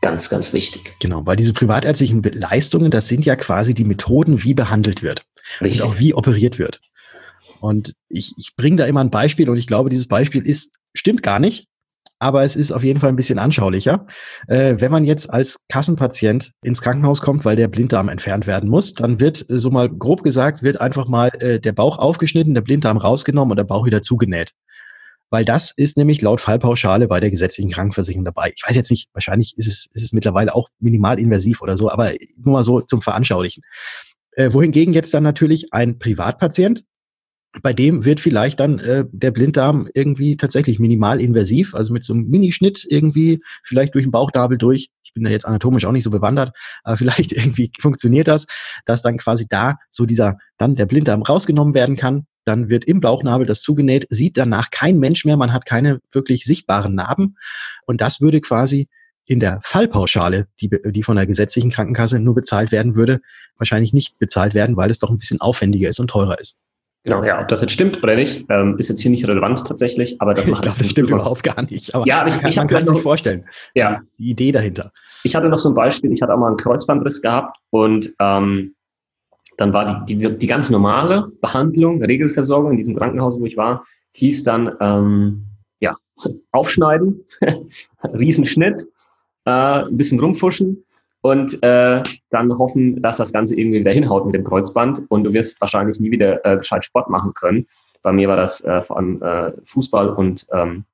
ganz, 0.00 0.30
ganz 0.30 0.54
wichtig. 0.54 0.94
Genau, 1.00 1.26
weil 1.26 1.36
diese 1.36 1.52
privatärztlichen 1.52 2.22
Leistungen, 2.22 2.90
das 2.90 3.08
sind 3.08 3.26
ja 3.26 3.36
quasi 3.36 3.74
die 3.74 3.84
Methoden, 3.84 4.42
wie 4.42 4.54
behandelt 4.54 5.02
wird. 5.02 5.26
Richtig. 5.60 5.82
Und 5.82 5.88
auch 5.88 5.98
wie 5.98 6.14
operiert 6.14 6.58
wird. 6.58 6.80
Und 7.60 7.94
ich, 8.08 8.32
ich 8.38 8.56
bringe 8.56 8.76
da 8.76 8.86
immer 8.86 9.00
ein 9.00 9.10
Beispiel 9.10 9.50
und 9.50 9.58
ich 9.58 9.66
glaube, 9.66 9.90
dieses 9.90 10.08
Beispiel 10.08 10.46
ist, 10.46 10.72
stimmt 10.94 11.22
gar 11.22 11.38
nicht, 11.38 11.68
aber 12.18 12.42
es 12.42 12.56
ist 12.56 12.72
auf 12.72 12.82
jeden 12.82 13.00
Fall 13.00 13.10
ein 13.10 13.16
bisschen 13.16 13.38
anschaulicher. 13.38 14.06
Äh, 14.48 14.76
wenn 14.78 14.90
man 14.90 15.04
jetzt 15.04 15.30
als 15.30 15.60
Kassenpatient 15.68 16.52
ins 16.62 16.80
Krankenhaus 16.80 17.20
kommt, 17.20 17.44
weil 17.44 17.56
der 17.56 17.68
Blinddarm 17.68 18.08
entfernt 18.08 18.46
werden 18.46 18.70
muss, 18.70 18.94
dann 18.94 19.20
wird, 19.20 19.50
äh, 19.50 19.58
so 19.58 19.70
mal 19.70 19.90
grob 19.90 20.22
gesagt, 20.22 20.62
wird 20.62 20.80
einfach 20.80 21.06
mal 21.06 21.30
äh, 21.40 21.60
der 21.60 21.72
Bauch 21.72 21.98
aufgeschnitten, 21.98 22.54
der 22.54 22.62
Blinddarm 22.62 22.96
rausgenommen 22.96 23.52
und 23.52 23.56
der 23.58 23.64
Bauch 23.64 23.84
wieder 23.84 24.00
zugenäht. 24.00 24.52
Weil 25.30 25.44
das 25.44 25.72
ist 25.76 25.96
nämlich 25.96 26.22
laut 26.22 26.40
Fallpauschale 26.40 27.08
bei 27.08 27.20
der 27.20 27.30
gesetzlichen 27.30 27.70
Krankenversicherung 27.70 28.24
dabei. 28.24 28.52
Ich 28.54 28.62
weiß 28.66 28.76
jetzt 28.76 28.90
nicht, 28.90 29.08
wahrscheinlich 29.12 29.56
ist 29.56 29.66
es, 29.66 29.86
ist 29.92 30.02
es 30.02 30.12
mittlerweile 30.12 30.54
auch 30.54 30.68
minimal 30.78 31.18
invasiv 31.18 31.62
oder 31.62 31.76
so, 31.76 31.90
aber 31.90 32.12
nur 32.36 32.52
mal 32.54 32.64
so 32.64 32.80
zum 32.80 33.02
Veranschaulichen. 33.02 33.64
Äh, 34.32 34.52
wohingegen 34.52 34.94
jetzt 34.94 35.12
dann 35.14 35.24
natürlich 35.24 35.72
ein 35.72 35.98
Privatpatient, 35.98 36.84
bei 37.62 37.72
dem 37.72 38.04
wird 38.04 38.20
vielleicht 38.20 38.60
dann 38.60 38.78
äh, 38.78 39.04
der 39.10 39.30
Blinddarm 39.30 39.88
irgendwie 39.94 40.36
tatsächlich 40.36 40.78
minimal 40.78 41.20
invasiv, 41.20 41.74
also 41.74 41.92
mit 41.92 42.04
so 42.04 42.12
einem 42.12 42.28
Minischnitt 42.28 42.86
irgendwie, 42.88 43.40
vielleicht 43.64 43.94
durch 43.94 44.04
den 44.04 44.10
Bauchnabel 44.10 44.58
durch. 44.58 44.90
Ich 45.04 45.14
bin 45.14 45.24
da 45.24 45.30
jetzt 45.30 45.46
anatomisch 45.46 45.84
auch 45.86 45.92
nicht 45.92 46.04
so 46.04 46.10
bewandert, 46.10 46.52
aber 46.82 46.96
vielleicht 46.98 47.32
irgendwie 47.32 47.70
funktioniert 47.80 48.28
das, 48.28 48.46
dass 48.84 49.02
dann 49.02 49.16
quasi 49.16 49.46
da 49.48 49.76
so 49.90 50.06
dieser, 50.06 50.36
dann 50.58 50.76
der 50.76 50.86
Blinddarm 50.86 51.22
rausgenommen 51.22 51.74
werden 51.74 51.96
kann. 51.96 52.26
Dann 52.46 52.70
wird 52.70 52.84
im 52.84 53.00
Bauchnabel 53.00 53.44
das 53.44 53.60
zugenäht, 53.60 54.06
sieht 54.08 54.38
danach 54.38 54.70
kein 54.70 54.98
Mensch 54.98 55.24
mehr, 55.24 55.36
man 55.36 55.52
hat 55.52 55.66
keine 55.66 56.00
wirklich 56.12 56.44
sichtbaren 56.44 56.94
Narben. 56.94 57.36
Und 57.86 58.00
das 58.00 58.20
würde 58.20 58.40
quasi 58.40 58.88
in 59.26 59.40
der 59.40 59.60
Fallpauschale, 59.64 60.46
die, 60.60 60.70
die 60.70 61.02
von 61.02 61.16
der 61.16 61.26
gesetzlichen 61.26 61.70
Krankenkasse 61.70 62.20
nur 62.20 62.36
bezahlt 62.36 62.70
werden 62.70 62.94
würde, 62.94 63.20
wahrscheinlich 63.58 63.92
nicht 63.92 64.18
bezahlt 64.18 64.54
werden, 64.54 64.76
weil 64.76 64.90
es 64.90 65.00
doch 65.00 65.10
ein 65.10 65.18
bisschen 65.18 65.40
aufwendiger 65.40 65.88
ist 65.88 65.98
und 65.98 66.08
teurer 66.08 66.38
ist. 66.38 66.60
Genau, 67.02 67.22
ja, 67.22 67.40
ob 67.40 67.48
das 67.48 67.60
jetzt 67.60 67.72
stimmt 67.72 68.02
oder 68.02 68.16
nicht, 68.16 68.44
ähm, 68.48 68.76
ist 68.78 68.88
jetzt 68.88 69.00
hier 69.00 69.12
nicht 69.12 69.26
relevant 69.26 69.64
tatsächlich, 69.66 70.20
aber 70.20 70.34
das 70.34 70.46
macht. 70.48 70.58
Ich 70.58 70.62
glaube, 70.62 70.78
das 70.78 70.90
stimmt 70.90 71.10
überhaupt 71.10 71.42
gar 71.42 71.62
nicht. 71.62 71.94
Aber 71.94 72.06
ja, 72.06 72.20
aber 72.20 72.28
ich, 72.28 72.40
kann, 72.40 72.50
ich 72.50 72.56
man 72.56 72.68
kann 72.68 72.86
sich 72.86 73.00
vorstellen. 73.00 73.44
Ja. 73.74 74.02
Die 74.18 74.30
Idee 74.30 74.52
dahinter. 74.52 74.92
Ich 75.24 75.34
hatte 75.34 75.48
noch 75.48 75.58
so 75.58 75.68
ein 75.68 75.74
Beispiel, 75.74 76.12
ich 76.12 76.22
hatte 76.22 76.34
auch 76.34 76.38
mal 76.38 76.48
einen 76.48 76.56
Kreuzbandriss 76.56 77.22
gehabt 77.22 77.58
und 77.70 78.12
ähm, 78.20 78.74
dann 79.56 79.72
war 79.72 80.04
die, 80.04 80.16
die, 80.16 80.38
die 80.38 80.46
ganz 80.46 80.70
normale 80.70 81.30
Behandlung, 81.40 82.02
Regelversorgung 82.02 82.72
in 82.72 82.76
diesem 82.76 82.96
Krankenhaus, 82.96 83.40
wo 83.40 83.44
ich 83.44 83.56
war, 83.56 83.84
hieß 84.12 84.42
dann, 84.42 84.72
ähm, 84.80 85.46
ja, 85.80 85.96
aufschneiden, 86.52 87.24
Riesenschnitt, 88.02 88.86
äh, 89.44 89.50
ein 89.50 89.96
bisschen 89.96 90.20
rumfuschen 90.20 90.84
und 91.22 91.62
äh, 91.62 92.02
dann 92.30 92.58
hoffen, 92.58 93.00
dass 93.02 93.16
das 93.16 93.32
Ganze 93.32 93.56
irgendwie 93.56 93.80
wieder 93.80 93.92
hinhaut 93.92 94.26
mit 94.26 94.34
dem 94.34 94.44
Kreuzband 94.44 95.02
und 95.08 95.24
du 95.24 95.32
wirst 95.32 95.60
wahrscheinlich 95.60 95.98
nie 96.00 96.10
wieder 96.10 96.44
äh, 96.44 96.56
gescheit 96.58 96.84
Sport 96.84 97.08
machen 97.08 97.32
können. 97.34 97.66
Bei 98.02 98.12
mir 98.12 98.28
war 98.28 98.36
das 98.36 98.60
äh, 98.60 98.82
vor 98.82 98.98
allem 98.98 99.22
äh, 99.22 99.52
Fußball 99.64 100.10
und 100.10 100.46
ähm, 100.52 100.84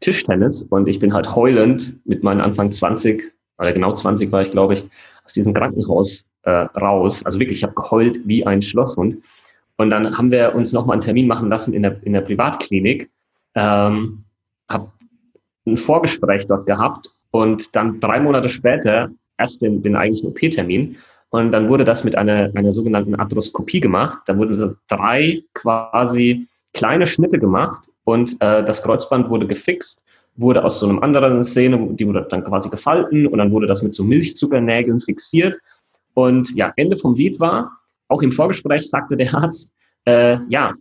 Tischtennis 0.00 0.64
und 0.64 0.88
ich 0.88 0.98
bin 0.98 1.12
halt 1.12 1.34
heulend 1.34 1.94
mit 2.06 2.22
meinen 2.22 2.40
Anfang 2.40 2.70
20, 2.70 3.22
oder 3.58 3.72
genau 3.72 3.92
20 3.92 4.30
war 4.32 4.42
ich, 4.42 4.50
glaube 4.50 4.74
ich, 4.74 4.88
aus 5.24 5.34
diesem 5.34 5.54
Krankenhaus 5.54 6.24
äh, 6.42 6.50
raus. 6.50 7.24
Also 7.24 7.38
wirklich, 7.40 7.58
ich 7.58 7.64
habe 7.64 7.74
geheult 7.74 8.20
wie 8.26 8.46
ein 8.46 8.62
Schlosshund. 8.62 9.22
Und 9.76 9.90
dann 9.90 10.16
haben 10.16 10.30
wir 10.30 10.54
uns 10.54 10.72
nochmal 10.72 10.94
einen 10.94 11.02
Termin 11.02 11.26
machen 11.26 11.48
lassen 11.48 11.72
in 11.72 11.82
der, 11.82 12.02
in 12.02 12.12
der 12.12 12.22
Privatklinik. 12.22 13.10
Ähm, 13.54 14.20
habe 14.68 14.90
ein 15.66 15.76
Vorgespräch 15.76 16.46
dort 16.46 16.66
gehabt 16.66 17.10
und 17.30 17.74
dann 17.76 18.00
drei 18.00 18.20
Monate 18.20 18.48
später 18.48 19.10
erst 19.38 19.62
den, 19.62 19.82
den 19.82 19.96
eigentlichen 19.96 20.30
OP-Termin. 20.30 20.96
Und 21.30 21.52
dann 21.52 21.68
wurde 21.68 21.84
das 21.84 22.04
mit 22.04 22.16
einer, 22.16 22.50
einer 22.54 22.72
sogenannten 22.72 23.14
Arthroskopie 23.14 23.80
gemacht. 23.80 24.18
Da 24.26 24.36
wurden 24.36 24.54
so 24.54 24.74
drei 24.88 25.42
quasi 25.54 26.46
kleine 26.72 27.06
Schnitte 27.06 27.38
gemacht 27.38 27.88
und 28.04 28.40
äh, 28.40 28.64
das 28.64 28.82
Kreuzband 28.82 29.28
wurde 29.28 29.46
gefixt, 29.46 30.02
wurde 30.36 30.64
aus 30.64 30.80
so 30.80 30.88
einem 30.88 31.00
anderen 31.00 31.42
Szene, 31.42 31.88
die 31.92 32.06
wurde 32.06 32.26
dann 32.30 32.44
quasi 32.44 32.70
gefalten 32.70 33.26
und 33.26 33.38
dann 33.38 33.50
wurde 33.50 33.66
das 33.66 33.82
mit 33.82 33.92
so 33.92 34.04
Milchzuckernägeln 34.04 35.00
fixiert. 35.00 35.58
Und 36.18 36.52
ja, 36.56 36.72
Ende 36.74 36.96
vom 36.96 37.14
Lied 37.14 37.38
war, 37.38 37.78
auch 38.08 38.22
im 38.22 38.32
Vorgespräch 38.32 38.90
sagte 38.90 39.16
der 39.16 39.32
Arzt, 39.32 39.72
äh, 40.04 40.38
ja, 40.48 40.74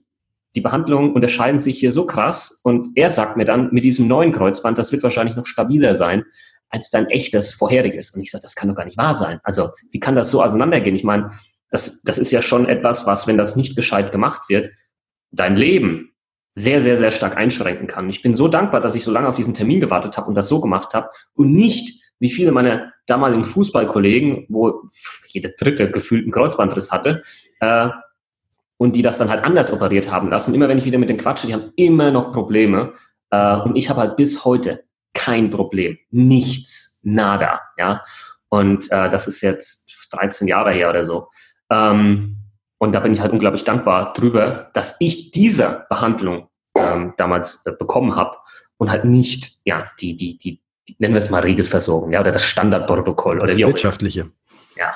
die 0.56 0.62
Behandlungen 0.62 1.14
unterscheiden 1.14 1.60
sich 1.60 1.78
hier 1.78 1.92
so 1.92 2.08
krass 2.08 2.60
und 2.64 2.98
er 2.98 3.10
sagt 3.10 3.38
mir 3.38 3.46
dann, 3.46 3.70
mit 3.72 3.84
diesem 3.84 4.08
neuen 4.08 4.32
Kreuzband, 4.32 4.80
das 4.80 4.92
wird 4.92 5.04
wahrscheinlich 5.04 5.36
noch 5.36 5.46
stabiler 5.46 5.94
sein 5.94 6.26
als 6.70 6.90
dein 6.90 7.06
echtes 7.06 7.54
vorheriges. 7.54 8.16
Und 8.16 8.22
ich 8.22 8.32
sage, 8.32 8.42
das 8.42 8.56
kann 8.56 8.68
doch 8.68 8.76
gar 8.76 8.86
nicht 8.86 8.98
wahr 8.98 9.14
sein. 9.14 9.40
Also 9.44 9.70
wie 9.92 10.00
kann 10.00 10.16
das 10.16 10.32
so 10.32 10.42
auseinandergehen? 10.42 10.96
Ich 10.96 11.04
meine, 11.04 11.30
das, 11.70 12.02
das 12.02 12.18
ist 12.18 12.32
ja 12.32 12.42
schon 12.42 12.68
etwas, 12.68 13.06
was, 13.06 13.28
wenn 13.28 13.38
das 13.38 13.56
nicht 13.56 13.76
gescheit 13.76 14.12
gemacht 14.12 14.50
wird, 14.50 14.72
dein 15.30 15.56
Leben 15.56 16.16
sehr, 16.56 16.82
sehr, 16.82 16.98
sehr 16.98 17.12
stark 17.12 17.38
einschränken 17.38 17.86
kann. 17.86 18.10
Ich 18.10 18.24
bin 18.24 18.34
so 18.34 18.48
dankbar, 18.48 18.82
dass 18.82 18.96
ich 18.96 19.04
so 19.04 19.12
lange 19.12 19.28
auf 19.28 19.36
diesen 19.36 19.54
Termin 19.54 19.82
gewartet 19.82 20.18
habe 20.18 20.30
und 20.30 20.34
das 20.34 20.50
so 20.50 20.62
gemacht 20.62 20.96
habe 20.96 21.12
und 21.36 21.54
nicht 21.54 22.02
wie 22.18 22.32
viele 22.32 22.52
meiner 22.52 22.92
damaligen 23.08 23.46
Fußballkollegen, 23.46 24.46
wo 24.50 24.84
jede 25.28 25.50
dritte 25.58 25.90
gefühlt 25.90 26.24
einen 26.24 26.32
Kreuzbandriss 26.32 26.92
hatte, 26.92 27.24
äh, 27.60 27.90
und 28.78 28.96
die 28.96 29.02
das 29.02 29.18
dann 29.18 29.30
halt 29.30 29.44
anders 29.44 29.74
operiert 29.74 30.12
haben 30.12 30.30
lassen. 30.30 30.54
Immer 30.54 30.70
wenn 30.70 30.78
ich 30.78 30.86
wieder 30.86 31.00
mit 31.00 31.10
den 31.10 31.18
quatsche, 31.18 31.48
die 31.48 31.54
haben 31.54 31.74
immer 31.76 32.12
noch 32.12 32.32
Probleme. 32.32 32.94
Äh, 33.32 33.58
und 33.58 33.76
ich 33.76 33.90
habe 33.90 34.02
halt 34.02 34.16
bis 34.16 34.46
heute 34.46 34.84
kein 35.14 35.50
Problem. 35.50 35.98
Nichts, 36.12 37.02
nada, 37.04 37.62
ja. 37.78 38.04
Und 38.50 38.92
äh, 38.92 39.10
das 39.10 39.28
ist 39.28 39.42
jetzt 39.42 40.08
13 40.12 40.48
Jahre 40.48 40.72
her 40.72 40.90
oder 40.90 41.06
so. 41.06 41.28
Ähm, 41.72 42.38
und 42.78 42.94
da 42.94 43.00
bin 43.00 43.14
ich 43.14 43.20
halt 43.20 43.34
unglaublich 43.34 43.64
dankbar 43.64 44.14
drüber, 44.14 44.70
dass 44.74 44.98
ich 45.00 45.32
diese 45.32 45.86
Behandlung 45.90 46.48
ähm, 46.78 47.14
damals 47.18 47.66
äh, 47.66 47.72
bekommen 47.72 48.16
habe 48.16 48.38
und 48.78 48.92
halt 48.92 49.06
nicht, 49.06 49.60
ja, 49.66 49.90
die, 50.00 50.16
die, 50.16 50.38
die, 50.38 50.62
nennen 50.98 51.14
wir 51.14 51.20
es 51.20 51.30
mal 51.30 51.42
Regelversorgung, 51.42 52.12
ja, 52.14 52.22
oder 52.22 52.32
das 52.32 52.44
Standardprotokoll 52.44 53.40
das 53.40 53.50
oder 53.50 53.58
wie 53.58 53.66
wirtschaftliche. 53.66 54.32
Ja. 54.78 54.96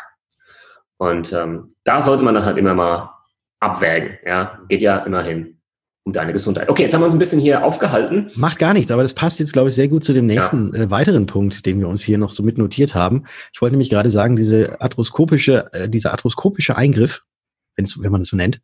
Und 0.98 1.34
ähm, 1.34 1.74
da 1.84 2.02
sollte 2.02 2.24
man 2.24 2.36
dann 2.36 2.46
halt 2.46 2.58
immer 2.58 2.74
mal 2.74 3.12
abwägen, 3.60 4.18
ja, 4.26 4.60
geht 4.68 4.82
ja 4.82 4.98
immerhin 5.00 5.62
um 6.04 6.14
deine 6.14 6.34
Gesundheit. 6.34 6.68
Okay, 6.68 6.84
jetzt 6.84 6.94
haben 6.94 7.02
wir 7.02 7.06
uns 7.06 7.16
ein 7.16 7.20
bisschen 7.20 7.40
hier 7.40 7.64
aufgehalten. 7.64 8.32
Macht 8.36 8.58
gar 8.58 8.74
nichts, 8.74 8.92
aber 8.92 9.04
das 9.04 9.14
passt 9.14 9.40
jetzt, 9.40 9.54
glaube 9.54 9.70
ich, 9.70 9.76
sehr 9.76 9.88
gut 9.88 10.04
zu 10.04 10.14
dem 10.14 10.26
nächsten 10.26 10.74
ja. 10.76 10.84
äh, 10.84 10.90
weiteren 10.90 11.28
Punkt, 11.28 11.66
den 11.66 11.80
wir 11.80 11.88
uns 11.88 12.02
hier 12.02 12.18
noch 12.18 12.32
so 12.32 12.42
mitnotiert 12.42 12.96
haben. 12.96 13.26
Ich 13.54 13.62
wollte 13.62 13.74
nämlich 13.74 13.90
gerade 13.90 14.10
sagen, 14.10 14.36
diese 14.36 14.82
arthroskopische, 14.82 15.72
äh, 15.74 15.90
dieser 15.90 16.12
arthroskopische 16.12 16.76
Eingriff, 16.76 17.22
wenn 17.76 18.12
man 18.12 18.22
das 18.22 18.30
so 18.30 18.38
nennt, 18.38 18.62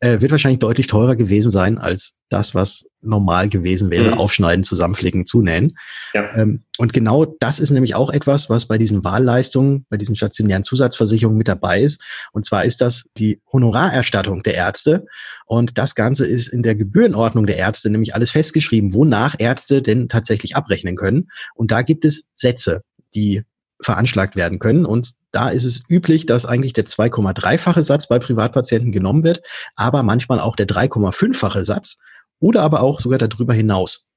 äh, 0.00 0.20
wird 0.20 0.32
wahrscheinlich 0.32 0.58
deutlich 0.58 0.86
teurer 0.86 1.14
gewesen 1.14 1.50
sein 1.50 1.78
als 1.78 2.14
das, 2.30 2.54
was 2.54 2.86
normal 3.02 3.48
gewesen 3.48 3.90
wäre, 3.90 4.12
mhm. 4.12 4.18
aufschneiden, 4.18 4.64
zusammenflicken, 4.64 5.26
zunähen. 5.26 5.76
Ja. 6.14 6.34
Ähm, 6.36 6.62
und 6.78 6.92
genau 6.92 7.24
das 7.40 7.60
ist 7.60 7.70
nämlich 7.70 7.94
auch 7.94 8.10
etwas, 8.10 8.48
was 8.50 8.66
bei 8.66 8.78
diesen 8.78 9.04
Wahlleistungen, 9.04 9.86
bei 9.90 9.96
diesen 9.96 10.16
stationären 10.16 10.64
Zusatzversicherungen 10.64 11.38
mit 11.38 11.48
dabei 11.48 11.82
ist. 11.82 12.02
Und 12.32 12.44
zwar 12.44 12.64
ist 12.64 12.80
das 12.80 13.08
die 13.16 13.40
Honorarerstattung 13.52 14.42
der 14.42 14.54
Ärzte. 14.54 15.06
Und 15.46 15.78
das 15.78 15.94
Ganze 15.94 16.26
ist 16.26 16.48
in 16.48 16.62
der 16.62 16.74
Gebührenordnung 16.74 17.46
der 17.46 17.56
Ärzte 17.56 17.90
nämlich 17.90 18.14
alles 18.14 18.30
festgeschrieben, 18.30 18.94
wonach 18.94 19.34
Ärzte 19.38 19.82
denn 19.82 20.08
tatsächlich 20.08 20.56
abrechnen 20.56 20.96
können. 20.96 21.28
Und 21.54 21.70
da 21.70 21.82
gibt 21.82 22.04
es 22.04 22.28
Sätze, 22.34 22.82
die 23.14 23.42
veranschlagt 23.82 24.36
werden 24.36 24.58
können. 24.58 24.84
Und 24.84 25.14
da 25.32 25.48
ist 25.48 25.64
es 25.64 25.84
üblich, 25.88 26.26
dass 26.26 26.46
eigentlich 26.46 26.72
der 26.72 26.86
2,3-fache 26.86 27.82
Satz 27.82 28.08
bei 28.08 28.18
Privatpatienten 28.18 28.92
genommen 28.92 29.24
wird, 29.24 29.42
aber 29.76 30.02
manchmal 30.02 30.40
auch 30.40 30.56
der 30.56 30.66
3,5-fache 30.66 31.64
Satz 31.64 31.98
oder 32.40 32.62
aber 32.62 32.82
auch 32.82 32.98
sogar 32.98 33.18
darüber 33.18 33.54
hinaus. 33.54 34.10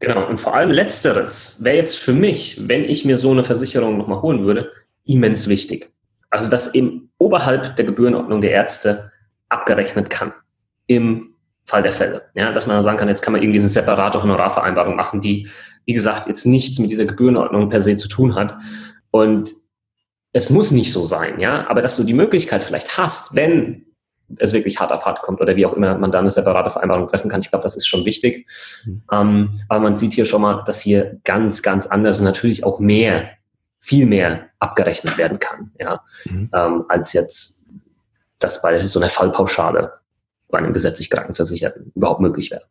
Genau, 0.00 0.26
und 0.28 0.40
vor 0.40 0.54
allem 0.54 0.70
letzteres 0.70 1.62
wäre 1.62 1.76
jetzt 1.76 1.98
für 1.98 2.14
mich, 2.14 2.68
wenn 2.68 2.84
ich 2.84 3.04
mir 3.04 3.16
so 3.16 3.30
eine 3.30 3.44
Versicherung 3.44 3.98
nochmal 3.98 4.22
holen 4.22 4.44
würde, 4.44 4.70
immens 5.04 5.48
wichtig. 5.48 5.92
Also, 6.30 6.48
dass 6.48 6.74
eben 6.74 7.10
oberhalb 7.18 7.76
der 7.76 7.84
Gebührenordnung 7.84 8.40
der 8.40 8.52
Ärzte 8.52 9.10
abgerechnet 9.48 10.08
kann 10.08 10.32
im 10.86 11.34
Fall 11.66 11.82
der 11.82 11.92
Fälle. 11.92 12.22
Ja, 12.34 12.52
dass 12.52 12.66
man 12.66 12.82
sagen 12.82 12.98
kann, 12.98 13.08
jetzt 13.08 13.22
kann 13.22 13.32
man 13.32 13.42
irgendwie 13.42 13.60
eine 13.60 13.68
separate 13.68 14.22
Honorarvereinbarung 14.22 14.96
machen, 14.96 15.20
die, 15.20 15.48
wie 15.84 15.92
gesagt, 15.92 16.26
jetzt 16.28 16.46
nichts 16.46 16.78
mit 16.78 16.90
dieser 16.90 17.04
Gebührenordnung 17.04 17.68
per 17.68 17.82
se 17.82 17.96
zu 17.96 18.08
tun 18.08 18.34
hat, 18.34 18.56
und 19.10 19.50
es 20.32 20.50
muss 20.50 20.70
nicht 20.70 20.92
so 20.92 21.04
sein, 21.04 21.40
ja, 21.40 21.68
aber 21.68 21.82
dass 21.82 21.96
du 21.96 22.04
die 22.04 22.14
Möglichkeit 22.14 22.62
vielleicht 22.62 22.96
hast, 22.96 23.34
wenn 23.34 23.86
es 24.36 24.52
wirklich 24.52 24.78
hart 24.78 24.92
auf 24.92 25.04
hart 25.04 25.22
kommt 25.22 25.40
oder 25.40 25.56
wie 25.56 25.66
auch 25.66 25.72
immer 25.72 25.98
man 25.98 26.12
da 26.12 26.20
eine 26.20 26.30
separate 26.30 26.70
Vereinbarung 26.70 27.08
treffen 27.08 27.28
kann. 27.28 27.40
Ich 27.40 27.50
glaube, 27.50 27.64
das 27.64 27.76
ist 27.76 27.86
schon 27.86 28.04
wichtig. 28.04 28.46
Mhm. 28.84 29.02
Ähm, 29.10 29.60
aber 29.68 29.80
man 29.80 29.96
sieht 29.96 30.12
hier 30.12 30.24
schon 30.24 30.42
mal, 30.42 30.62
dass 30.64 30.80
hier 30.80 31.18
ganz, 31.24 31.62
ganz 31.62 31.86
anders 31.86 32.18
und 32.18 32.24
natürlich 32.24 32.64
auch 32.64 32.78
mehr, 32.78 33.30
viel 33.80 34.06
mehr 34.06 34.46
abgerechnet 34.58 35.18
werden 35.18 35.38
kann, 35.38 35.72
ja, 35.78 36.02
mhm. 36.26 36.50
ähm, 36.54 36.84
als 36.88 37.12
jetzt 37.12 37.66
das 38.38 38.62
bei 38.62 38.82
so 38.84 39.00
einer 39.00 39.08
Fallpauschale 39.08 39.92
bei 40.48 40.58
einem 40.58 40.72
gesetzlich 40.72 41.10
Krankenversicherten 41.10 41.92
überhaupt 41.94 42.20
möglich 42.20 42.50
wäre. 42.50 42.64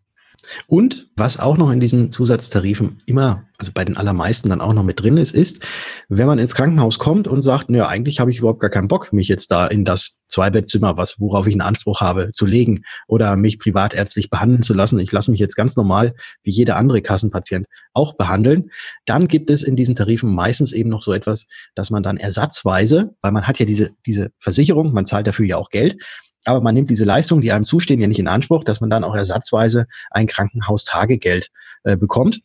Und 0.67 1.09
was 1.15 1.39
auch 1.39 1.57
noch 1.57 1.71
in 1.71 1.79
diesen 1.79 2.11
Zusatztarifen 2.11 3.01
immer, 3.05 3.43
also 3.57 3.71
bei 3.73 3.83
den 3.83 3.97
allermeisten 3.97 4.49
dann 4.49 4.61
auch 4.61 4.73
noch 4.73 4.83
mit 4.83 5.01
drin 5.01 5.17
ist, 5.17 5.35
ist, 5.35 5.65
wenn 6.07 6.27
man 6.27 6.39
ins 6.39 6.55
Krankenhaus 6.55 6.97
kommt 6.99 7.27
und 7.27 7.41
sagt, 7.41 7.69
naja, 7.69 7.87
eigentlich 7.87 8.19
habe 8.19 8.31
ich 8.31 8.39
überhaupt 8.39 8.61
gar 8.61 8.69
keinen 8.69 8.87
Bock, 8.87 9.11
mich 9.13 9.27
jetzt 9.27 9.51
da 9.51 9.67
in 9.67 9.85
das 9.85 10.17
Zweibettzimmer, 10.29 10.95
was, 10.97 11.19
worauf 11.19 11.47
ich 11.47 11.53
einen 11.53 11.61
Anspruch 11.61 12.01
habe, 12.01 12.31
zu 12.31 12.45
legen 12.45 12.83
oder 13.07 13.35
mich 13.35 13.59
privatärztlich 13.59 14.29
behandeln 14.29 14.63
zu 14.63 14.73
lassen. 14.73 14.99
Ich 14.99 15.11
lasse 15.11 15.31
mich 15.31 15.39
jetzt 15.39 15.55
ganz 15.55 15.75
normal 15.75 16.13
wie 16.43 16.51
jeder 16.51 16.77
andere 16.77 17.01
Kassenpatient 17.01 17.65
auch 17.93 18.15
behandeln. 18.15 18.69
Dann 19.05 19.27
gibt 19.27 19.49
es 19.49 19.63
in 19.63 19.75
diesen 19.75 19.95
Tarifen 19.95 20.33
meistens 20.33 20.71
eben 20.71 20.89
noch 20.89 21.01
so 21.01 21.13
etwas, 21.13 21.47
dass 21.75 21.89
man 21.89 22.03
dann 22.03 22.17
ersatzweise, 22.17 23.15
weil 23.21 23.31
man 23.31 23.47
hat 23.47 23.59
ja 23.59 23.65
diese, 23.65 23.91
diese 24.05 24.31
Versicherung, 24.39 24.93
man 24.93 25.05
zahlt 25.05 25.27
dafür 25.27 25.45
ja 25.45 25.57
auch 25.57 25.69
Geld, 25.69 25.97
aber 26.45 26.61
man 26.61 26.73
nimmt 26.73 26.89
diese 26.89 27.05
Leistungen, 27.05 27.41
die 27.41 27.51
einem 27.51 27.65
zustehen, 27.65 27.99
ja 27.99 28.07
nicht 28.07 28.19
in 28.19 28.27
Anspruch, 28.27 28.63
dass 28.63 28.81
man 28.81 28.89
dann 28.89 29.03
auch 29.03 29.15
ersatzweise 29.15 29.87
ein 30.11 30.27
Krankenhaustagegeld 30.27 31.49
äh, 31.83 31.97
bekommt, 31.97 32.41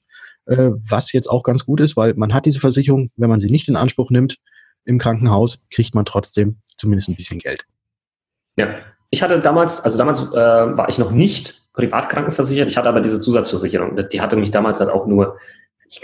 äh, 0.46 0.70
was 0.72 1.12
jetzt 1.12 1.28
auch 1.28 1.42
ganz 1.42 1.64
gut 1.64 1.80
ist, 1.80 1.96
weil 1.96 2.14
man 2.14 2.34
hat 2.34 2.46
diese 2.46 2.60
Versicherung, 2.60 3.10
wenn 3.16 3.30
man 3.30 3.40
sie 3.40 3.50
nicht 3.50 3.68
in 3.68 3.76
Anspruch 3.76 4.10
nimmt 4.10 4.38
im 4.84 4.98
Krankenhaus, 4.98 5.64
kriegt 5.70 5.94
man 5.94 6.04
trotzdem 6.04 6.58
zumindest 6.76 7.08
ein 7.08 7.16
bisschen 7.16 7.38
Geld. 7.38 7.64
Ja, 8.56 8.68
ich 9.10 9.22
hatte 9.22 9.40
damals, 9.40 9.80
also 9.80 9.96
damals 9.96 10.20
äh, 10.32 10.34
war 10.34 10.88
ich 10.88 10.98
noch 10.98 11.10
nicht 11.10 11.62
privat 11.72 12.08
krankenversichert, 12.08 12.68
ich 12.68 12.76
hatte 12.76 12.88
aber 12.88 13.00
diese 13.00 13.20
Zusatzversicherung. 13.20 13.96
Die 14.10 14.20
hatte 14.20 14.36
mich 14.36 14.50
damals 14.50 14.80
halt 14.80 14.90
auch 14.90 15.06
nur 15.06 15.38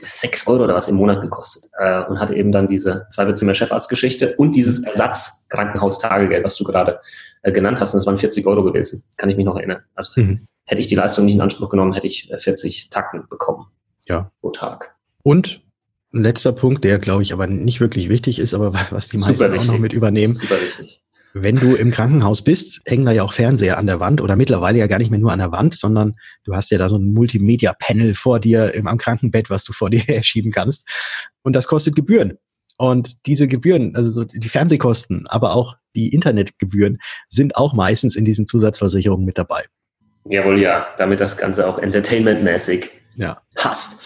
sechs 0.02 0.46
Euro 0.46 0.64
oder 0.64 0.74
was 0.74 0.88
im 0.88 0.96
Monat 0.96 1.20
gekostet 1.22 1.70
äh, 1.78 2.02
und 2.04 2.18
hatte 2.20 2.34
eben 2.34 2.52
dann 2.52 2.68
diese 2.68 3.06
Zweibezimmer 3.10 3.54
Chefarztgeschichte 3.54 4.36
und 4.36 4.54
dieses 4.54 4.84
Ersatzkrankenhaustagegeld, 4.84 6.44
was 6.44 6.56
du 6.56 6.64
gerade 6.64 7.00
äh, 7.42 7.52
genannt 7.52 7.80
hast. 7.80 7.94
Und 7.94 7.98
das 7.98 8.06
waren 8.06 8.16
40 8.16 8.46
Euro 8.46 8.62
gewesen, 8.62 9.04
kann 9.16 9.30
ich 9.30 9.36
mich 9.36 9.46
noch 9.46 9.56
erinnern. 9.56 9.82
Also 9.94 10.20
mhm. 10.20 10.46
hätte 10.64 10.80
ich 10.80 10.86
die 10.86 10.94
Leistung 10.94 11.24
nicht 11.24 11.34
in 11.34 11.40
Anspruch 11.40 11.70
genommen, 11.70 11.92
hätte 11.92 12.06
ich 12.06 12.32
40 12.36 12.86
äh, 12.86 12.88
Tacken 12.90 13.24
bekommen 13.28 13.66
ja. 14.08 14.30
pro 14.40 14.50
Tag. 14.50 14.94
Und 15.22 15.62
ein 16.12 16.22
letzter 16.22 16.52
Punkt, 16.52 16.84
der 16.84 16.98
glaube 16.98 17.22
ich 17.22 17.32
aber 17.32 17.46
nicht 17.46 17.80
wirklich 17.80 18.08
wichtig 18.08 18.38
ist, 18.38 18.54
aber 18.54 18.72
was 18.90 19.08
die 19.08 19.18
meisten 19.18 19.58
auch 19.58 19.64
noch 19.64 19.78
mit 19.78 19.92
übernehmen. 19.92 20.36
Super 20.36 20.60
wichtig. 20.60 21.02
Wenn 21.32 21.56
du 21.56 21.74
im 21.74 21.90
Krankenhaus 21.90 22.42
bist, 22.42 22.80
hängen 22.86 23.06
da 23.06 23.12
ja 23.12 23.22
auch 23.22 23.32
Fernseher 23.32 23.78
an 23.78 23.86
der 23.86 24.00
Wand 24.00 24.20
oder 24.20 24.34
mittlerweile 24.34 24.78
ja 24.78 24.86
gar 24.88 24.98
nicht 24.98 25.10
mehr 25.10 25.20
nur 25.20 25.32
an 25.32 25.38
der 25.38 25.52
Wand, 25.52 25.74
sondern 25.74 26.16
du 26.44 26.54
hast 26.54 26.70
ja 26.70 26.78
da 26.78 26.88
so 26.88 26.96
ein 26.96 27.12
Multimedia-Panel 27.12 28.14
vor 28.14 28.40
dir 28.40 28.74
im, 28.74 28.88
am 28.88 28.98
Krankenbett, 28.98 29.48
was 29.48 29.64
du 29.64 29.72
vor 29.72 29.90
dir 29.90 30.00
herschieben 30.06 30.50
kannst. 30.50 30.88
Und 31.42 31.54
das 31.54 31.68
kostet 31.68 31.94
Gebühren. 31.94 32.38
Und 32.76 33.26
diese 33.26 33.46
Gebühren, 33.46 33.94
also 33.94 34.10
so 34.10 34.24
die 34.24 34.48
Fernsehkosten, 34.48 35.26
aber 35.28 35.54
auch 35.54 35.76
die 35.94 36.08
Internetgebühren 36.08 36.98
sind 37.28 37.56
auch 37.56 37.74
meistens 37.74 38.16
in 38.16 38.24
diesen 38.24 38.46
Zusatzversicherungen 38.46 39.26
mit 39.26 39.38
dabei. 39.38 39.66
Jawohl, 40.24 40.60
ja, 40.60 40.86
damit 40.98 41.20
das 41.20 41.36
Ganze 41.36 41.66
auch 41.66 41.78
entertainmentmäßig 41.78 42.90
ja. 43.16 43.40
passt. 43.54 44.02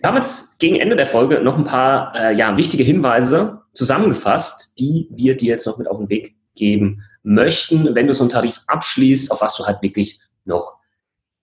Wir 0.00 0.08
haben 0.08 0.16
jetzt 0.16 0.58
gegen 0.58 0.76
Ende 0.76 0.96
der 0.96 1.06
Folge 1.06 1.40
noch 1.40 1.56
ein 1.56 1.64
paar 1.64 2.14
äh, 2.14 2.36
ja, 2.36 2.56
wichtige 2.56 2.84
Hinweise 2.84 3.62
zusammengefasst, 3.74 4.78
die 4.78 5.08
wir 5.10 5.36
dir 5.36 5.50
jetzt 5.50 5.66
noch 5.66 5.78
mit 5.78 5.88
auf 5.88 5.98
den 5.98 6.08
Weg 6.08 6.35
geben 6.56 7.02
möchten, 7.22 7.94
wenn 7.94 8.06
du 8.06 8.14
so 8.14 8.24
einen 8.24 8.30
Tarif 8.30 8.62
abschließt, 8.66 9.30
auf 9.30 9.40
was 9.40 9.56
du 9.56 9.66
halt 9.66 9.82
wirklich 9.82 10.20
noch 10.44 10.78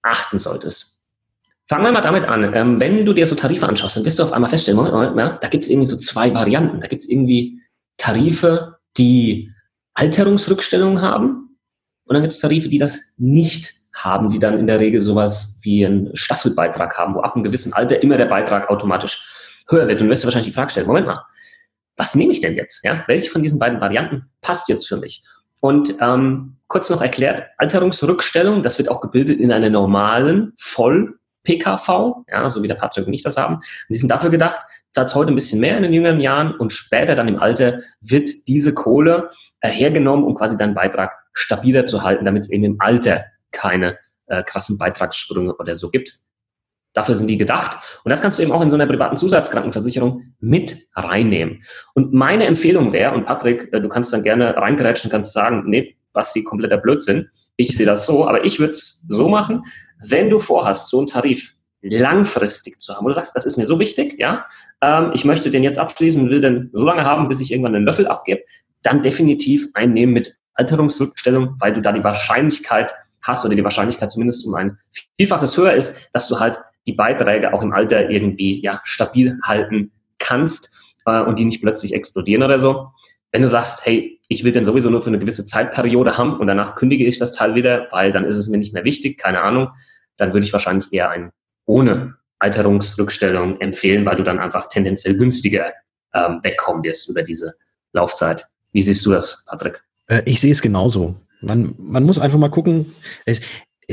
achten 0.01 0.39
solltest. 0.39 1.01
Fangen 1.67 1.85
wir 1.85 1.91
mal 1.91 2.01
damit 2.01 2.25
an. 2.25 2.53
Ähm, 2.53 2.79
wenn 2.79 3.05
du 3.05 3.13
dir 3.13 3.25
so 3.25 3.35
Tarife 3.35 3.67
anschaust, 3.67 3.95
dann 3.95 4.05
wirst 4.05 4.19
du 4.19 4.23
auf 4.23 4.33
einmal 4.33 4.49
feststellen, 4.49 4.77
Moment, 4.77 4.93
Moment, 4.93 5.17
ja, 5.17 5.37
da 5.37 5.47
gibt 5.47 5.63
es 5.63 5.71
irgendwie 5.71 5.87
so 5.87 5.97
zwei 5.97 6.33
Varianten. 6.33 6.81
Da 6.81 6.87
gibt 6.87 7.01
es 7.01 7.09
irgendwie 7.09 7.61
Tarife, 7.97 8.77
die 8.97 9.51
Alterungsrückstellungen 9.93 11.01
haben 11.01 11.57
und 12.05 12.13
dann 12.13 12.21
gibt 12.21 12.33
es 12.33 12.39
Tarife, 12.39 12.67
die 12.67 12.79
das 12.79 13.13
nicht 13.17 13.73
haben, 13.93 14.29
die 14.29 14.39
dann 14.39 14.57
in 14.57 14.67
der 14.67 14.79
Regel 14.79 14.99
sowas 14.99 15.59
wie 15.61 15.85
einen 15.85 16.15
Staffelbeitrag 16.17 16.97
haben, 16.97 17.15
wo 17.15 17.21
ab 17.21 17.35
einem 17.35 17.43
gewissen 17.43 17.73
Alter 17.73 18.01
immer 18.01 18.17
der 18.17 18.25
Beitrag 18.25 18.69
automatisch 18.69 19.25
höher 19.69 19.87
wird. 19.87 20.01
Und 20.01 20.07
du 20.07 20.11
wirst 20.11 20.23
dir 20.23 20.27
wahrscheinlich 20.27 20.51
die 20.51 20.55
Frage 20.55 20.71
stellen, 20.71 20.87
Moment 20.87 21.07
mal, 21.07 21.25
was 21.97 22.15
nehme 22.15 22.31
ich 22.31 22.41
denn 22.41 22.55
jetzt? 22.55 22.83
Ja? 22.83 23.03
Welche 23.07 23.29
von 23.29 23.41
diesen 23.41 23.59
beiden 23.59 23.81
Varianten 23.81 24.29
passt 24.41 24.69
jetzt 24.69 24.87
für 24.87 24.97
mich? 24.97 25.23
Und 25.59 25.95
ähm, 26.01 26.57
kurz 26.67 26.89
noch 26.89 27.01
erklärt, 27.01 27.43
Alterungsrückstellung, 27.57 28.63
das 28.63 28.77
wird 28.77 28.89
auch 28.89 28.99
gebildet 28.99 29.39
in 29.39 29.51
einer 29.51 29.69
normalen 29.69 30.53
Voll-PKV, 30.57 32.25
ja, 32.29 32.49
so 32.49 32.61
wie 32.63 32.67
der 32.67 32.75
Patrick 32.75 33.07
und 33.07 33.13
ich 33.13 33.23
das 33.23 33.37
haben. 33.37 33.55
Und 33.55 33.63
die 33.89 33.95
sind 33.95 34.09
dafür 34.09 34.29
gedacht, 34.29 34.59
als 34.95 35.15
heute 35.15 35.31
ein 35.31 35.35
bisschen 35.35 35.61
mehr 35.61 35.77
in 35.77 35.83
den 35.83 35.93
jüngeren 35.93 36.19
Jahren 36.19 36.53
und 36.55 36.73
später 36.73 37.15
dann 37.15 37.27
im 37.27 37.39
Alter 37.39 37.79
wird 38.01 38.29
diese 38.47 38.73
Kohle 38.73 39.29
äh, 39.61 39.69
hergenommen, 39.69 40.25
um 40.25 40.35
quasi 40.35 40.57
deinen 40.57 40.75
Beitrag 40.75 41.11
stabiler 41.31 41.85
zu 41.85 42.03
halten, 42.03 42.25
damit 42.25 42.43
es 42.43 42.51
eben 42.51 42.63
im 42.65 42.75
Alter 42.79 43.25
keine 43.51 43.97
äh, 44.27 44.43
krassen 44.43 44.77
Beitragssprünge 44.77 45.55
oder 45.55 45.75
so 45.75 45.89
gibt. 45.89 46.19
Dafür 46.93 47.15
sind 47.15 47.27
die 47.27 47.37
gedacht. 47.37 47.77
Und 48.03 48.09
das 48.09 48.21
kannst 48.21 48.37
du 48.37 48.43
eben 48.43 48.51
auch 48.51 48.61
in 48.61 48.69
so 48.69 48.75
einer 48.75 48.85
privaten 48.85 49.17
Zusatzkrankenversicherung 49.17 50.33
mit 50.39 50.77
reinnehmen. 50.95 51.63
Und 51.93 52.13
meine 52.13 52.45
Empfehlung 52.45 52.93
wäre, 52.93 53.13
und 53.13 53.25
Patrick, 53.25 53.73
äh, 53.73 53.81
du 53.81 53.89
kannst 53.89 54.13
dann 54.13 54.23
gerne 54.23 54.55
reingerätschen, 54.55 55.09
kannst 55.09 55.33
sagen, 55.33 55.63
nee, 55.65 55.95
was 56.13 56.33
die 56.33 56.43
kompletter 56.43 56.77
Blödsinn. 56.77 57.29
Ich 57.55 57.75
sehe 57.75 57.85
das 57.85 58.05
so, 58.05 58.27
aber 58.27 58.45
ich 58.45 58.59
würde 58.59 58.71
es 58.71 59.05
so 59.09 59.27
machen, 59.27 59.63
wenn 60.05 60.29
du 60.29 60.39
vorhast, 60.39 60.89
so 60.89 60.99
einen 60.99 61.07
Tarif 61.07 61.55
langfristig 61.81 62.79
zu 62.79 62.95
haben, 62.95 63.03
wo 63.03 63.09
du 63.09 63.15
sagst, 63.15 63.35
das 63.35 63.45
ist 63.45 63.57
mir 63.57 63.65
so 63.65 63.79
wichtig, 63.79 64.15
ja, 64.17 64.45
ähm, 64.81 65.11
ich 65.13 65.25
möchte 65.25 65.51
den 65.51 65.63
jetzt 65.63 65.79
abschließen, 65.79 66.29
will 66.29 66.41
den 66.41 66.69
so 66.73 66.85
lange 66.85 67.03
haben, 67.03 67.27
bis 67.27 67.41
ich 67.41 67.51
irgendwann 67.51 67.75
einen 67.75 67.85
Löffel 67.85 68.07
abgebe, 68.07 68.41
dann 68.83 69.01
definitiv 69.01 69.67
einnehmen 69.73 70.13
mit 70.13 70.37
Alterungsrückstellung, 70.53 71.55
weil 71.59 71.73
du 71.73 71.81
da 71.81 71.91
die 71.91 72.03
Wahrscheinlichkeit 72.03 72.93
hast 73.21 73.45
oder 73.45 73.55
die 73.55 73.63
Wahrscheinlichkeit 73.63 74.11
zumindest 74.11 74.45
um 74.45 74.55
ein 74.55 74.77
Vielfaches 75.17 75.57
höher 75.57 75.73
ist, 75.73 76.09
dass 76.13 76.27
du 76.27 76.39
halt 76.39 76.59
die 76.87 76.93
Beiträge 76.93 77.53
auch 77.53 77.61
im 77.61 77.73
Alter 77.73 78.09
irgendwie 78.09 78.61
ja, 78.61 78.81
stabil 78.83 79.39
halten 79.43 79.91
kannst 80.19 80.75
äh, 81.05 81.21
und 81.21 81.39
die 81.39 81.45
nicht 81.45 81.61
plötzlich 81.61 81.93
explodieren 81.93 82.43
oder 82.43 82.59
so. 82.59 82.89
Wenn 83.31 83.41
du 83.41 83.49
sagst, 83.49 83.85
hey, 83.85 84.19
ich 84.27 84.43
will 84.43 84.51
den 84.51 84.63
sowieso 84.63 84.89
nur 84.89 85.01
für 85.01 85.09
eine 85.09 85.19
gewisse 85.19 85.45
Zeitperiode 85.45 86.17
haben 86.17 86.37
und 86.39 86.47
danach 86.47 86.75
kündige 86.75 87.05
ich 87.05 87.19
das 87.19 87.33
Teil 87.33 87.55
wieder, 87.55 87.87
weil 87.91 88.11
dann 88.11 88.25
ist 88.25 88.35
es 88.35 88.47
mir 88.47 88.57
nicht 88.57 88.73
mehr 88.73 88.83
wichtig, 88.83 89.17
keine 89.17 89.41
Ahnung, 89.41 89.69
dann 90.17 90.33
würde 90.33 90.45
ich 90.45 90.53
wahrscheinlich 90.53 90.91
eher 90.91 91.09
ein 91.09 91.31
ohne 91.65 92.15
Alterungsrückstellung 92.39 93.59
empfehlen, 93.61 94.05
weil 94.05 94.17
du 94.17 94.23
dann 94.23 94.39
einfach 94.39 94.67
tendenziell 94.69 95.17
günstiger 95.17 95.71
ähm, 96.13 96.39
wegkommen 96.43 96.83
wirst 96.83 97.09
über 97.09 97.23
diese 97.23 97.55
Laufzeit. 97.93 98.47
Wie 98.71 98.81
siehst 98.81 99.05
du 99.05 99.11
das, 99.11 99.45
Patrick? 99.47 99.81
Äh, 100.07 100.23
ich 100.25 100.41
sehe 100.41 100.51
es 100.51 100.61
genauso. 100.61 101.15
Man, 101.41 101.73
man 101.77 102.03
muss 102.03 102.19
einfach 102.19 102.39
mal 102.39 102.49
gucken. 102.49 102.93
Es, 103.25 103.41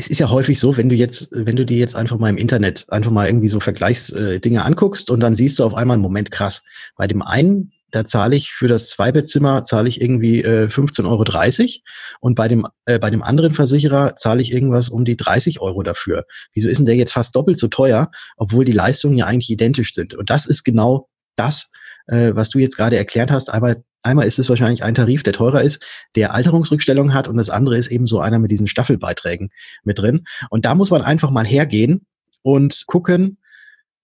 es 0.01 0.09
ist 0.09 0.19
ja 0.19 0.31
häufig 0.31 0.59
so, 0.59 0.79
wenn 0.79 0.89
du 0.89 0.95
jetzt, 0.95 1.29
wenn 1.33 1.57
du 1.57 1.67
dir 1.67 1.77
jetzt 1.77 1.95
einfach 1.95 2.19
mal 2.19 2.31
im 2.31 2.39
Internet 2.39 2.87
einfach 2.89 3.11
mal 3.11 3.27
irgendwie 3.27 3.51
so 3.51 3.61
Vergleichsdinge 3.61 4.65
anguckst 4.65 5.11
und 5.11 5.21
dann 5.21 5.35
siehst 5.35 5.59
du 5.59 5.65
auf 5.65 5.75
einmal 5.75 5.97
einen 5.97 6.03
Moment 6.03 6.31
krass. 6.31 6.65
Bei 6.97 7.07
dem 7.07 7.21
einen, 7.21 7.73
da 7.91 8.07
zahle 8.07 8.35
ich 8.35 8.51
für 8.51 8.67
das 8.67 8.89
Zweibettzimmer 8.89 9.63
zahle 9.65 9.91
ich 9.91 10.01
irgendwie 10.01 10.43
äh, 10.43 10.69
15,30 10.69 11.05
Euro 11.05 11.81
und 12.21 12.35
bei 12.35 12.49
dem, 12.49 12.67
äh, 12.87 12.99
bei 12.99 13.11
dem 13.11 13.23
anderen 13.23 13.53
Versicherer 13.53 14.17
zahle 14.17 14.41
ich 14.41 14.53
irgendwas 14.53 14.89
um 14.89 15.05
die 15.05 15.19
30 15.19 15.61
Euro 15.61 15.83
dafür. 15.83 16.25
Wieso 16.55 16.71
ist 16.71 16.79
denn 16.79 16.87
der 16.87 16.97
jetzt 16.97 17.13
fast 17.13 17.37
doppelt 17.37 17.59
so 17.59 17.69
teuer, 17.69 18.11
obwohl 18.39 18.65
die 18.65 18.73
Leistungen 18.73 19.19
ja 19.19 19.27
eigentlich 19.27 19.51
identisch 19.51 19.93
sind? 19.93 20.15
Und 20.15 20.31
das 20.31 20.47
ist 20.47 20.65
genau 20.65 21.11
das, 21.37 21.71
äh, 22.07 22.35
was 22.35 22.49
du 22.49 22.59
jetzt 22.59 22.79
gerade 22.79 22.97
erklärt 22.97 23.31
hast. 23.31 23.53
Einmal 23.53 23.85
Einmal 24.03 24.27
ist 24.27 24.39
es 24.39 24.49
wahrscheinlich 24.49 24.83
ein 24.83 24.95
Tarif, 24.95 25.23
der 25.23 25.33
teurer 25.33 25.63
ist, 25.63 25.85
der 26.17 26.35
Alterungsrückstellung 26.35 27.13
hat 27.13 27.29
und 27.29 27.37
das 27.37 27.51
andere 27.51 27.77
ist 27.77 27.89
eben 27.89 28.07
so 28.07 28.21
einer 28.21 28.39
mit 28.39 28.51
diesen 28.51 28.67
Staffelbeiträgen 28.67 29.51
mit 29.85 29.99
drin. 29.99 30.25
Und 30.49 30.65
da 30.65 30.75
muss 30.75 30.91
man 30.91 31.03
einfach 31.03 31.31
mal 31.31 31.47
hergehen 31.47 32.07
und 32.43 32.85
gucken, 32.87 33.39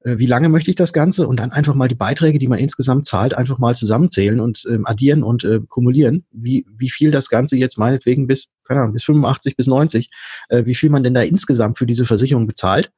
äh, 0.06 0.18
wie 0.18 0.26
lange 0.26 0.48
möchte 0.48 0.70
ich 0.70 0.76
das 0.76 0.92
Ganze 0.92 1.26
und 1.26 1.40
dann 1.40 1.50
einfach 1.50 1.74
mal 1.74 1.88
die 1.88 1.94
Beiträge, 1.94 2.38
die 2.38 2.48
man 2.48 2.59
insgesamt 2.59 3.06
zahlt, 3.06 3.35
einfach 3.35 3.59
mal 3.59 3.74
zusammenzählen 3.74 4.40
und 4.40 4.66
ähm, 4.70 4.87
addieren 4.87 5.22
und 5.22 5.44
äh, 5.44 5.61
kumulieren, 5.66 6.24
wie, 6.30 6.66
wie 6.78 6.90
viel 6.90 7.11
das 7.11 7.28
Ganze 7.28 7.56
jetzt 7.56 7.78
meinetwegen 7.78 8.26
bis, 8.26 8.48
keine 8.64 8.80
Ahnung, 8.80 8.92
bis 8.92 9.04
85, 9.04 9.56
bis 9.56 9.66
90, 9.66 10.11
äh, 10.48 10.64
wie 10.64 10.74
viel 10.74 10.90
man 10.90 11.02
denn 11.02 11.14
da 11.14 11.22
insgesamt 11.22 11.78
für 11.78 11.87
diese 11.87 12.06
Versicherung 12.06 12.46
bezahlt. 12.46 12.92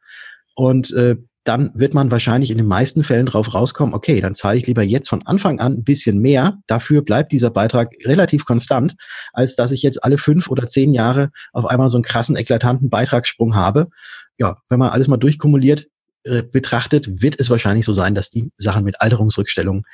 Und 0.54 0.92
äh, 0.92 1.16
dann 1.48 1.72
wird 1.74 1.94
man 1.94 2.10
wahrscheinlich 2.10 2.50
in 2.50 2.58
den 2.58 2.66
meisten 2.66 3.04
Fällen 3.04 3.24
drauf 3.24 3.54
rauskommen, 3.54 3.94
okay, 3.94 4.20
dann 4.20 4.34
zahle 4.34 4.58
ich 4.58 4.66
lieber 4.66 4.82
jetzt 4.82 5.08
von 5.08 5.26
Anfang 5.26 5.60
an 5.60 5.78
ein 5.78 5.84
bisschen 5.84 6.18
mehr. 6.18 6.58
Dafür 6.66 7.02
bleibt 7.02 7.32
dieser 7.32 7.48
Beitrag 7.48 7.94
relativ 8.04 8.44
konstant, 8.44 8.96
als 9.32 9.56
dass 9.56 9.72
ich 9.72 9.82
jetzt 9.82 10.04
alle 10.04 10.18
fünf 10.18 10.50
oder 10.50 10.66
zehn 10.66 10.92
Jahre 10.92 11.30
auf 11.52 11.64
einmal 11.64 11.88
so 11.88 11.96
einen 11.96 12.04
krassen, 12.04 12.36
eklatanten 12.36 12.90
Beitragssprung 12.90 13.54
habe. 13.54 13.88
Ja, 14.36 14.58
wenn 14.68 14.78
man 14.78 14.90
alles 14.90 15.08
mal 15.08 15.16
durchkumuliert 15.16 15.86
äh, 16.24 16.42
betrachtet, 16.42 17.22
wird 17.22 17.40
es 17.40 17.48
wahrscheinlich 17.48 17.86
so 17.86 17.94
sein, 17.94 18.14
dass 18.14 18.28
die 18.28 18.52
Sachen 18.56 18.84
mit 18.84 19.00
Alterungsrückstellungen 19.00 19.84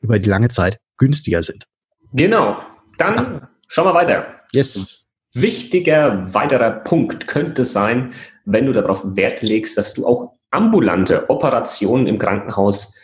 über 0.00 0.20
die 0.20 0.28
lange 0.28 0.48
Zeit 0.48 0.78
günstiger 0.96 1.42
sind. 1.42 1.64
Genau. 2.12 2.56
Dann 2.98 3.16
ja. 3.16 3.48
schauen 3.66 3.86
wir 3.86 3.94
weiter. 3.94 4.26
Yes. 4.52 5.04
wichtiger 5.32 6.32
weiterer 6.32 6.70
Punkt 6.70 7.26
könnte 7.26 7.64
sein, 7.64 8.12
wenn 8.44 8.66
du 8.66 8.72
darauf 8.72 9.16
Wert 9.16 9.42
legst, 9.42 9.76
dass 9.76 9.94
du 9.94 10.06
auch 10.06 10.34
ambulante 10.54 11.28
Operationen 11.28 12.06
im 12.06 12.18
Krankenhaus 12.18 12.94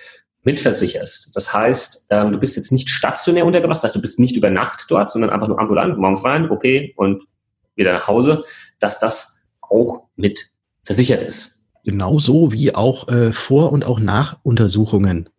mitversicherst. 0.42 1.36
Das 1.36 1.52
heißt, 1.52 2.06
ähm, 2.10 2.32
du 2.32 2.38
bist 2.38 2.56
jetzt 2.56 2.72
nicht 2.72 2.88
stationär 2.88 3.44
untergebracht, 3.44 3.76
das 3.76 3.84
heißt, 3.84 3.96
du 3.96 4.00
bist 4.00 4.18
nicht 4.18 4.36
über 4.36 4.50
Nacht 4.50 4.86
dort, 4.88 5.10
sondern 5.10 5.30
einfach 5.30 5.48
nur 5.48 5.60
ambulant, 5.60 5.98
morgens 5.98 6.24
rein, 6.24 6.50
okay, 6.50 6.94
und 6.96 7.22
wieder 7.74 7.92
nach 7.92 8.08
Hause, 8.08 8.44
dass 8.78 8.98
das 9.00 9.46
auch 9.60 10.04
mit 10.16 10.50
versichert 10.82 11.22
ist. 11.22 11.64
Genauso 11.84 12.52
wie 12.52 12.74
auch 12.74 13.08
äh, 13.08 13.32
Vor- 13.32 13.72
und 13.72 13.84
auch 13.86 13.98
Nachuntersuchungen, 13.98 15.30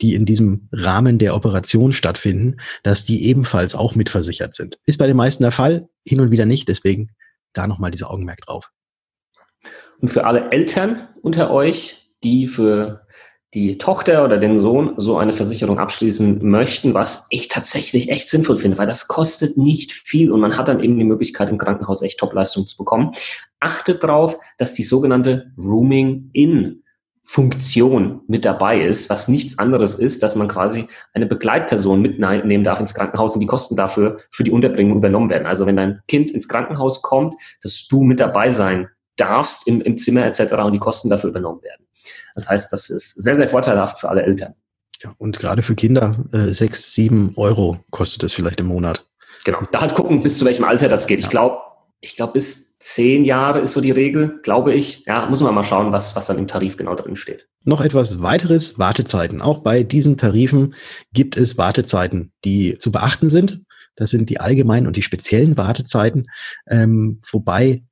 die 0.00 0.14
in 0.14 0.26
diesem 0.26 0.68
Rahmen 0.72 1.18
der 1.18 1.34
Operation 1.34 1.92
stattfinden, 1.92 2.56
dass 2.82 3.04
die 3.04 3.24
ebenfalls 3.26 3.74
auch 3.74 3.94
mitversichert 3.94 4.54
sind. 4.54 4.78
Ist 4.86 4.98
bei 4.98 5.06
den 5.06 5.16
meisten 5.16 5.42
der 5.42 5.52
Fall, 5.52 5.88
hin 6.04 6.20
und 6.20 6.30
wieder 6.30 6.46
nicht, 6.46 6.68
deswegen 6.68 7.10
da 7.52 7.66
nochmal 7.66 7.90
dieser 7.90 8.10
Augenmerk 8.10 8.40
drauf. 8.42 8.70
Und 10.00 10.08
für 10.08 10.24
alle 10.24 10.50
Eltern 10.50 11.08
unter 11.22 11.50
euch, 11.50 12.12
die 12.22 12.46
für 12.48 13.06
die 13.54 13.78
Tochter 13.78 14.24
oder 14.24 14.36
den 14.36 14.58
Sohn 14.58 14.94
so 14.98 15.16
eine 15.16 15.32
Versicherung 15.32 15.78
abschließen 15.78 16.46
möchten, 16.46 16.92
was 16.92 17.26
ich 17.30 17.48
tatsächlich 17.48 18.10
echt 18.10 18.28
sinnvoll 18.28 18.58
finde, 18.58 18.76
weil 18.76 18.86
das 18.86 19.08
kostet 19.08 19.56
nicht 19.56 19.92
viel 19.92 20.30
und 20.30 20.40
man 20.40 20.58
hat 20.58 20.68
dann 20.68 20.80
eben 20.80 20.98
die 20.98 21.04
Möglichkeit, 21.04 21.48
im 21.48 21.56
Krankenhaus 21.56 22.02
echt 22.02 22.18
Topleistung 22.18 22.66
zu 22.66 22.76
bekommen. 22.76 23.12
Achtet 23.58 24.02
darauf, 24.04 24.38
dass 24.58 24.74
die 24.74 24.82
sogenannte 24.82 25.50
Rooming-In 25.56 26.82
Funktion 27.24 28.22
mit 28.26 28.46
dabei 28.46 28.80
ist, 28.80 29.10
was 29.10 29.28
nichts 29.28 29.58
anderes 29.58 29.94
ist, 29.94 30.22
dass 30.22 30.34
man 30.34 30.48
quasi 30.48 30.86
eine 31.12 31.26
Begleitperson 31.26 32.00
mitnehmen 32.00 32.64
darf 32.64 32.80
ins 32.80 32.94
Krankenhaus 32.94 33.34
und 33.34 33.40
die 33.40 33.46
Kosten 33.46 33.76
dafür 33.76 34.16
für 34.30 34.44
die 34.44 34.50
Unterbringung 34.50 34.96
übernommen 34.96 35.28
werden. 35.28 35.46
Also 35.46 35.66
wenn 35.66 35.76
dein 35.76 36.00
Kind 36.08 36.30
ins 36.30 36.48
Krankenhaus 36.48 37.02
kommt, 37.02 37.34
dass 37.62 37.86
du 37.86 38.02
mit 38.02 38.18
dabei 38.18 38.48
sein 38.48 38.88
darfst 39.18 39.66
im, 39.66 39.80
im 39.80 39.98
Zimmer 39.98 40.24
etc. 40.24 40.54
und 40.64 40.72
die 40.72 40.78
Kosten 40.78 41.10
dafür 41.10 41.30
übernommen 41.30 41.62
werden. 41.62 41.86
Das 42.34 42.48
heißt, 42.48 42.72
das 42.72 42.88
ist 42.88 43.20
sehr, 43.20 43.36
sehr 43.36 43.48
vorteilhaft 43.48 43.98
für 43.98 44.08
alle 44.08 44.22
Eltern. 44.22 44.54
Ja, 45.02 45.14
und 45.18 45.38
gerade 45.38 45.62
für 45.62 45.74
Kinder 45.74 46.24
äh, 46.32 46.48
sechs, 46.48 46.92
sieben 46.92 47.32
Euro 47.36 47.80
kostet 47.90 48.24
es 48.24 48.32
vielleicht 48.32 48.60
im 48.60 48.66
Monat. 48.66 49.06
Genau. 49.44 49.60
Da 49.72 49.80
halt 49.80 49.94
gucken, 49.94 50.22
bis 50.22 50.38
zu 50.38 50.44
welchem 50.44 50.64
Alter 50.64 50.88
das 50.88 51.06
geht. 51.06 51.20
Ja. 51.20 51.24
Ich 51.24 51.30
glaube, 51.30 51.58
ich 52.00 52.16
glaube, 52.16 52.34
bis 52.34 52.78
zehn 52.78 53.24
Jahre 53.24 53.60
ist 53.60 53.72
so 53.72 53.80
die 53.80 53.90
Regel, 53.90 54.40
glaube 54.42 54.74
ich. 54.74 55.04
Ja, 55.06 55.26
muss 55.26 55.40
man 55.40 55.54
mal 55.54 55.64
schauen, 55.64 55.92
was, 55.92 56.16
was 56.16 56.26
dann 56.26 56.38
im 56.38 56.46
Tarif 56.48 56.76
genau 56.76 56.94
drin 56.94 57.16
steht. 57.16 57.48
Noch 57.64 57.80
etwas 57.80 58.22
weiteres, 58.22 58.78
Wartezeiten. 58.78 59.42
Auch 59.42 59.58
bei 59.58 59.82
diesen 59.82 60.16
Tarifen 60.16 60.74
gibt 61.12 61.36
es 61.36 61.58
Wartezeiten, 61.58 62.32
die 62.44 62.78
zu 62.78 62.92
beachten 62.92 63.28
sind. 63.28 63.62
Das 63.96 64.10
sind 64.10 64.30
die 64.30 64.38
allgemeinen 64.38 64.86
und 64.86 64.96
die 64.96 65.02
speziellen 65.02 65.56
Wartezeiten, 65.56 66.28
ähm, 66.68 67.20
wobei 67.32 67.82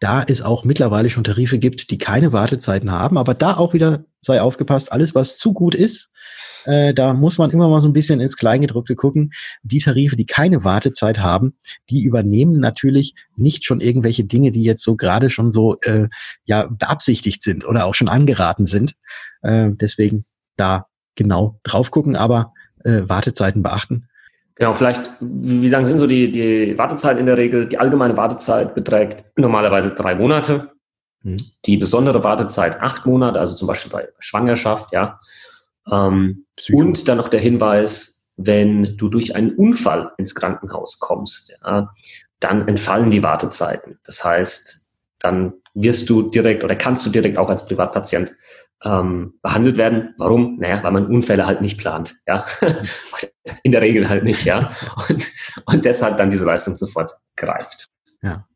da 0.00 0.22
es 0.22 0.42
auch 0.42 0.64
mittlerweile 0.64 1.10
schon 1.10 1.24
Tarife 1.24 1.58
gibt, 1.58 1.90
die 1.90 1.98
keine 1.98 2.32
Wartezeiten 2.32 2.90
haben. 2.90 3.18
Aber 3.18 3.34
da 3.34 3.56
auch 3.56 3.74
wieder 3.74 4.04
sei 4.20 4.40
aufgepasst, 4.40 4.92
alles, 4.92 5.14
was 5.14 5.38
zu 5.38 5.52
gut 5.52 5.74
ist, 5.74 6.12
äh, 6.64 6.92
da 6.92 7.14
muss 7.14 7.38
man 7.38 7.50
immer 7.50 7.68
mal 7.68 7.80
so 7.80 7.88
ein 7.88 7.92
bisschen 7.92 8.20
ins 8.20 8.36
Kleingedruckte 8.36 8.94
gucken. 8.94 9.32
Die 9.62 9.78
Tarife, 9.78 10.16
die 10.16 10.26
keine 10.26 10.64
Wartezeit 10.64 11.18
haben, 11.18 11.54
die 11.88 12.02
übernehmen 12.02 12.60
natürlich 12.60 13.14
nicht 13.36 13.64
schon 13.64 13.80
irgendwelche 13.80 14.24
Dinge, 14.24 14.50
die 14.50 14.62
jetzt 14.62 14.82
so 14.82 14.96
gerade 14.96 15.30
schon 15.30 15.52
so 15.52 15.78
äh, 15.82 16.08
ja 16.44 16.66
beabsichtigt 16.66 17.42
sind 17.42 17.64
oder 17.64 17.86
auch 17.86 17.94
schon 17.94 18.08
angeraten 18.08 18.66
sind. 18.66 18.94
Äh, 19.42 19.70
deswegen 19.72 20.24
da 20.56 20.86
genau 21.14 21.58
drauf 21.62 21.90
gucken, 21.90 22.16
aber 22.16 22.52
äh, 22.84 23.02
Wartezeiten 23.04 23.62
beachten. 23.62 24.07
Genau, 24.58 24.74
vielleicht, 24.74 25.12
wie 25.20 25.68
lang 25.68 25.84
sind 25.84 26.00
so 26.00 26.08
die, 26.08 26.32
die 26.32 26.76
Wartezeiten 26.76 27.20
in 27.20 27.26
der 27.26 27.36
Regel? 27.36 27.66
Die 27.68 27.78
allgemeine 27.78 28.16
Wartezeit 28.16 28.74
beträgt 28.74 29.24
normalerweise 29.36 29.94
drei 29.94 30.16
Monate. 30.16 30.72
Mhm. 31.22 31.36
Die 31.64 31.76
besondere 31.76 32.24
Wartezeit 32.24 32.80
acht 32.80 33.06
Monate, 33.06 33.38
also 33.38 33.54
zum 33.54 33.68
Beispiel 33.68 33.92
bei 33.92 34.08
Schwangerschaft, 34.18 34.92
ja. 34.92 35.20
Ähm, 35.90 36.44
und 36.72 37.08
dann 37.08 37.18
noch 37.18 37.28
der 37.28 37.40
Hinweis, 37.40 38.26
wenn 38.36 38.96
du 38.96 39.08
durch 39.08 39.36
einen 39.36 39.52
Unfall 39.52 40.10
ins 40.18 40.34
Krankenhaus 40.34 40.98
kommst, 40.98 41.56
ja, 41.64 41.94
dann 42.40 42.66
entfallen 42.66 43.10
die 43.10 43.22
Wartezeiten. 43.22 44.00
Das 44.04 44.24
heißt, 44.24 44.84
dann 45.20 45.54
wirst 45.74 46.10
du 46.10 46.30
direkt 46.30 46.64
oder 46.64 46.74
kannst 46.74 47.06
du 47.06 47.10
direkt 47.10 47.38
auch 47.38 47.48
als 47.48 47.64
Privatpatient 47.64 48.34
ähm, 48.84 49.34
behandelt 49.42 49.76
werden. 49.76 50.14
Warum? 50.18 50.58
Naja, 50.58 50.82
weil 50.82 50.92
man 50.92 51.06
Unfälle 51.06 51.46
halt 51.46 51.60
nicht 51.60 51.78
plant. 51.78 52.14
Ja, 52.26 52.46
in 53.62 53.72
der 53.72 53.82
Regel 53.82 54.08
halt 54.08 54.24
nicht. 54.24 54.44
Ja, 54.44 54.72
und, 55.08 55.28
und 55.66 55.84
deshalb 55.84 56.16
dann 56.16 56.30
diese 56.30 56.44
Leistung 56.44 56.76
sofort 56.76 57.12
greift. 57.36 57.88
Ja, 58.22 58.47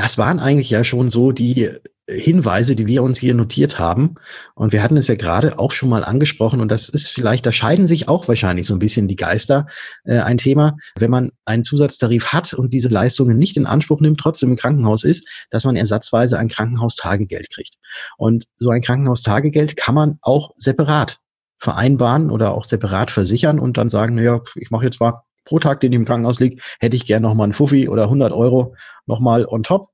das 0.00 0.16
waren 0.16 0.40
eigentlich 0.40 0.70
ja 0.70 0.82
schon 0.82 1.10
so 1.10 1.30
die 1.30 1.70
Hinweise, 2.08 2.74
die 2.74 2.86
wir 2.86 3.02
uns 3.02 3.18
hier 3.18 3.34
notiert 3.34 3.78
haben. 3.78 4.14
Und 4.54 4.72
wir 4.72 4.82
hatten 4.82 4.96
es 4.96 5.08
ja 5.08 5.14
gerade 5.14 5.58
auch 5.58 5.72
schon 5.72 5.90
mal 5.90 6.04
angesprochen. 6.04 6.60
Und 6.60 6.70
das 6.70 6.88
ist 6.88 7.08
vielleicht, 7.08 7.44
da 7.44 7.52
scheiden 7.52 7.86
sich 7.86 8.08
auch 8.08 8.26
wahrscheinlich 8.26 8.66
so 8.66 8.74
ein 8.74 8.78
bisschen 8.78 9.08
die 9.08 9.16
Geister. 9.16 9.66
Äh, 10.04 10.20
ein 10.20 10.38
Thema, 10.38 10.76
wenn 10.96 11.10
man 11.10 11.32
einen 11.44 11.64
Zusatztarif 11.64 12.28
hat 12.28 12.54
und 12.54 12.72
diese 12.72 12.88
Leistungen 12.88 13.38
nicht 13.38 13.58
in 13.58 13.66
Anspruch 13.66 14.00
nimmt, 14.00 14.18
trotzdem 14.18 14.50
im 14.50 14.56
Krankenhaus 14.56 15.04
ist, 15.04 15.28
dass 15.50 15.64
man 15.64 15.76
ersatzweise 15.76 16.38
ein 16.38 16.48
Krankenhaustagegeld 16.48 17.50
kriegt. 17.50 17.76
Und 18.16 18.44
so 18.56 18.70
ein 18.70 18.80
Krankenhaustagegeld 18.80 19.76
kann 19.76 19.94
man 19.94 20.18
auch 20.22 20.52
separat 20.56 21.18
vereinbaren 21.58 22.30
oder 22.30 22.54
auch 22.54 22.64
separat 22.64 23.10
versichern 23.10 23.60
und 23.60 23.76
dann 23.76 23.90
sagen, 23.90 24.14
naja, 24.14 24.40
ich 24.54 24.70
mache 24.70 24.86
jetzt 24.86 24.98
mal 24.98 25.20
pro 25.44 25.58
Tag, 25.58 25.80
den 25.80 25.92
ich 25.92 25.98
im 25.98 26.04
Krankenhaus 26.04 26.40
liege, 26.40 26.60
hätte 26.78 26.96
ich 26.96 27.06
gern 27.06 27.22
nochmal 27.22 27.44
einen 27.44 27.52
Fuffi 27.52 27.88
oder 27.88 28.04
100 28.04 28.32
Euro 28.32 28.74
nochmal 29.06 29.46
on 29.46 29.62
top, 29.62 29.90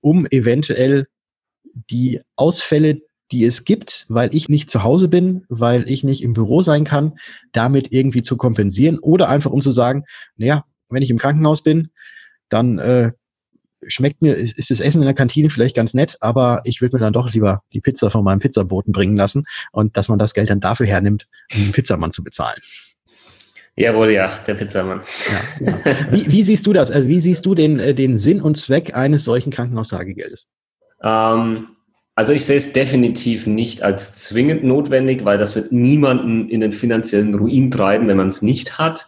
um 0.00 0.26
eventuell 0.26 1.06
die 1.90 2.20
Ausfälle, 2.36 3.00
die 3.30 3.44
es 3.44 3.64
gibt, 3.64 4.06
weil 4.08 4.34
ich 4.34 4.48
nicht 4.48 4.70
zu 4.70 4.82
Hause 4.82 5.08
bin, 5.08 5.44
weil 5.48 5.88
ich 5.90 6.02
nicht 6.02 6.22
im 6.22 6.32
Büro 6.32 6.62
sein 6.62 6.84
kann, 6.84 7.18
damit 7.52 7.92
irgendwie 7.92 8.22
zu 8.22 8.36
kompensieren 8.36 8.98
oder 8.98 9.28
einfach 9.28 9.50
um 9.50 9.60
zu 9.60 9.70
sagen, 9.70 10.04
naja, 10.36 10.64
wenn 10.88 11.02
ich 11.02 11.10
im 11.10 11.18
Krankenhaus 11.18 11.62
bin, 11.62 11.90
dann 12.48 12.78
äh, 12.78 13.12
schmeckt 13.86 14.22
mir, 14.22 14.34
ist, 14.34 14.58
ist 14.58 14.70
das 14.70 14.80
Essen 14.80 15.02
in 15.02 15.06
der 15.06 15.14
Kantine 15.14 15.50
vielleicht 15.50 15.76
ganz 15.76 15.94
nett, 15.94 16.16
aber 16.20 16.62
ich 16.64 16.80
würde 16.80 16.96
mir 16.96 17.00
dann 17.00 17.12
doch 17.12 17.32
lieber 17.32 17.62
die 17.72 17.80
Pizza 17.80 18.10
von 18.10 18.24
meinem 18.24 18.40
Pizzaboten 18.40 18.92
bringen 18.92 19.16
lassen 19.16 19.44
und 19.72 19.96
dass 19.96 20.08
man 20.08 20.18
das 20.18 20.34
Geld 20.34 20.50
dann 20.50 20.60
dafür 20.60 20.86
hernimmt, 20.86 21.28
um 21.54 21.62
den 21.62 21.72
Pizzamann 21.72 22.12
zu 22.12 22.24
bezahlen. 22.24 22.60
Jawohl, 23.78 24.10
ja, 24.10 24.40
der 24.44 24.54
Pizzamann. 24.54 25.02
Ja, 25.60 25.66
ja. 25.66 25.78
Wie, 26.10 26.26
wie, 26.32 26.42
siehst 26.42 26.66
du 26.66 26.72
das? 26.72 26.90
Also 26.90 27.06
wie 27.06 27.20
siehst 27.20 27.46
du 27.46 27.54
den, 27.54 27.78
äh, 27.78 27.94
den 27.94 28.18
Sinn 28.18 28.42
und 28.42 28.56
Zweck 28.56 28.96
eines 28.96 29.24
solchen 29.24 29.52
Krankenhaustagegeldes? 29.52 30.48
Ähm, 31.00 31.68
also 32.16 32.32
ich 32.32 32.44
sehe 32.44 32.56
es 32.56 32.72
definitiv 32.72 33.46
nicht 33.46 33.82
als 33.82 34.16
zwingend 34.16 34.64
notwendig, 34.64 35.24
weil 35.24 35.38
das 35.38 35.54
wird 35.54 35.70
niemanden 35.70 36.48
in 36.48 36.60
den 36.60 36.72
finanziellen 36.72 37.36
Ruin 37.36 37.70
treiben, 37.70 38.08
wenn 38.08 38.16
man 38.16 38.26
es 38.26 38.42
nicht 38.42 38.78
hat. 38.78 39.06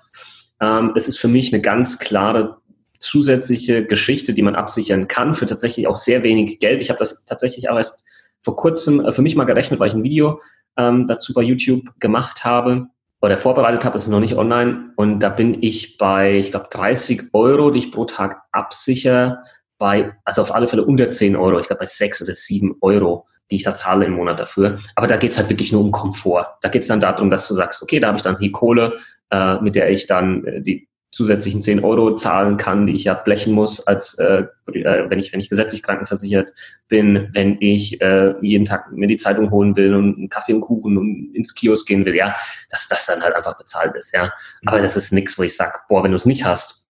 Ähm, 0.60 0.92
es 0.94 1.08
ist 1.08 1.18
für 1.18 1.26
mich 1.26 1.52
eine 1.52 1.60
ganz 1.60 1.98
klare 1.98 2.58
zusätzliche 3.00 3.84
Geschichte, 3.84 4.34
die 4.34 4.42
man 4.42 4.54
absichern 4.54 5.08
kann 5.08 5.34
für 5.34 5.46
tatsächlich 5.46 5.88
auch 5.88 5.96
sehr 5.96 6.22
wenig 6.22 6.60
Geld. 6.60 6.80
Ich 6.80 6.90
habe 6.90 6.98
das 7.00 7.24
tatsächlich 7.24 7.70
auch 7.70 7.76
erst 7.76 8.04
vor 8.40 8.54
kurzem 8.54 9.04
äh, 9.04 9.10
für 9.10 9.22
mich 9.22 9.34
mal 9.34 9.46
gerechnet, 9.46 9.80
weil 9.80 9.88
ich 9.88 9.94
ein 9.94 10.04
Video 10.04 10.40
ähm, 10.76 11.08
dazu 11.08 11.34
bei 11.34 11.42
YouTube 11.42 11.86
gemacht 11.98 12.44
habe 12.44 12.86
oder 13.20 13.38
vorbereitet 13.38 13.84
habe, 13.84 13.96
ist 13.96 14.08
noch 14.08 14.20
nicht 14.20 14.36
online. 14.36 14.92
Und 14.96 15.20
da 15.20 15.28
bin 15.28 15.62
ich 15.62 15.98
bei, 15.98 16.38
ich 16.38 16.50
glaube, 16.50 16.68
30 16.70 17.34
Euro, 17.34 17.70
die 17.70 17.80
ich 17.80 17.92
pro 17.92 18.04
Tag 18.04 18.42
absichere, 18.52 19.42
bei, 19.78 20.12
also 20.24 20.42
auf 20.42 20.54
alle 20.54 20.66
Fälle 20.66 20.84
unter 20.84 21.10
10 21.10 21.36
Euro, 21.36 21.58
ich 21.58 21.66
glaube 21.66 21.80
bei 21.80 21.86
6 21.86 22.22
oder 22.22 22.34
7 22.34 22.76
Euro, 22.80 23.26
die 23.50 23.56
ich 23.56 23.64
da 23.64 23.74
zahle 23.74 24.06
im 24.06 24.12
Monat 24.12 24.38
dafür. 24.38 24.78
Aber 24.94 25.06
da 25.06 25.16
geht's 25.16 25.38
halt 25.38 25.50
wirklich 25.50 25.72
nur 25.72 25.82
um 25.82 25.90
Komfort. 25.90 26.46
Da 26.62 26.68
geht's 26.68 26.86
dann 26.86 27.00
darum, 27.00 27.30
dass 27.30 27.48
du 27.48 27.54
sagst, 27.54 27.82
okay, 27.82 27.98
da 27.98 28.08
habe 28.08 28.16
ich 28.16 28.22
dann 28.22 28.38
hier 28.38 28.52
Kohle, 28.52 28.98
äh, 29.30 29.56
mit 29.60 29.74
der 29.74 29.90
ich 29.90 30.06
dann 30.06 30.44
äh, 30.44 30.60
die 30.60 30.88
zusätzlichen 31.10 31.60
10 31.60 31.82
Euro 31.82 32.14
zahlen 32.14 32.56
kann, 32.56 32.86
die 32.86 32.94
ich 32.94 33.04
ja 33.04 33.14
blechen 33.14 33.52
muss, 33.52 33.86
als 33.86 34.14
äh, 34.18 34.44
äh, 34.72 35.10
wenn 35.10 35.18
ich 35.18 35.32
wenn 35.32 35.40
ich 35.40 35.48
gesetzlich 35.48 35.82
krankenversichert 35.82 36.52
bin, 36.88 37.28
wenn 37.32 37.56
ich 37.60 38.00
äh, 38.00 38.34
jeden 38.42 38.64
Tag 38.64 38.92
mir 38.92 39.08
die 39.08 39.16
Zeitung 39.16 39.50
holen 39.50 39.74
will 39.74 39.94
und 39.94 40.16
einen 40.16 40.28
Kaffee 40.28 40.54
und 40.54 40.60
Kuchen 40.60 40.96
und 40.96 41.34
ins 41.34 41.54
Kiosk 41.54 41.86
gehen 41.88 42.04
will, 42.04 42.14
ja, 42.14 42.34
dass 42.70 42.86
das 42.88 43.06
dann 43.06 43.22
halt 43.22 43.34
einfach 43.34 43.58
bezahlt 43.58 43.96
ist, 43.96 44.14
ja. 44.14 44.32
Aber 44.66 44.78
mhm. 44.78 44.82
das 44.82 44.96
ist 44.96 45.12
nichts, 45.12 45.36
wo 45.38 45.42
ich 45.42 45.56
sag, 45.56 45.88
boah, 45.88 46.04
wenn 46.04 46.12
du 46.12 46.16
es 46.16 46.26
nicht 46.26 46.44
hast, 46.44 46.88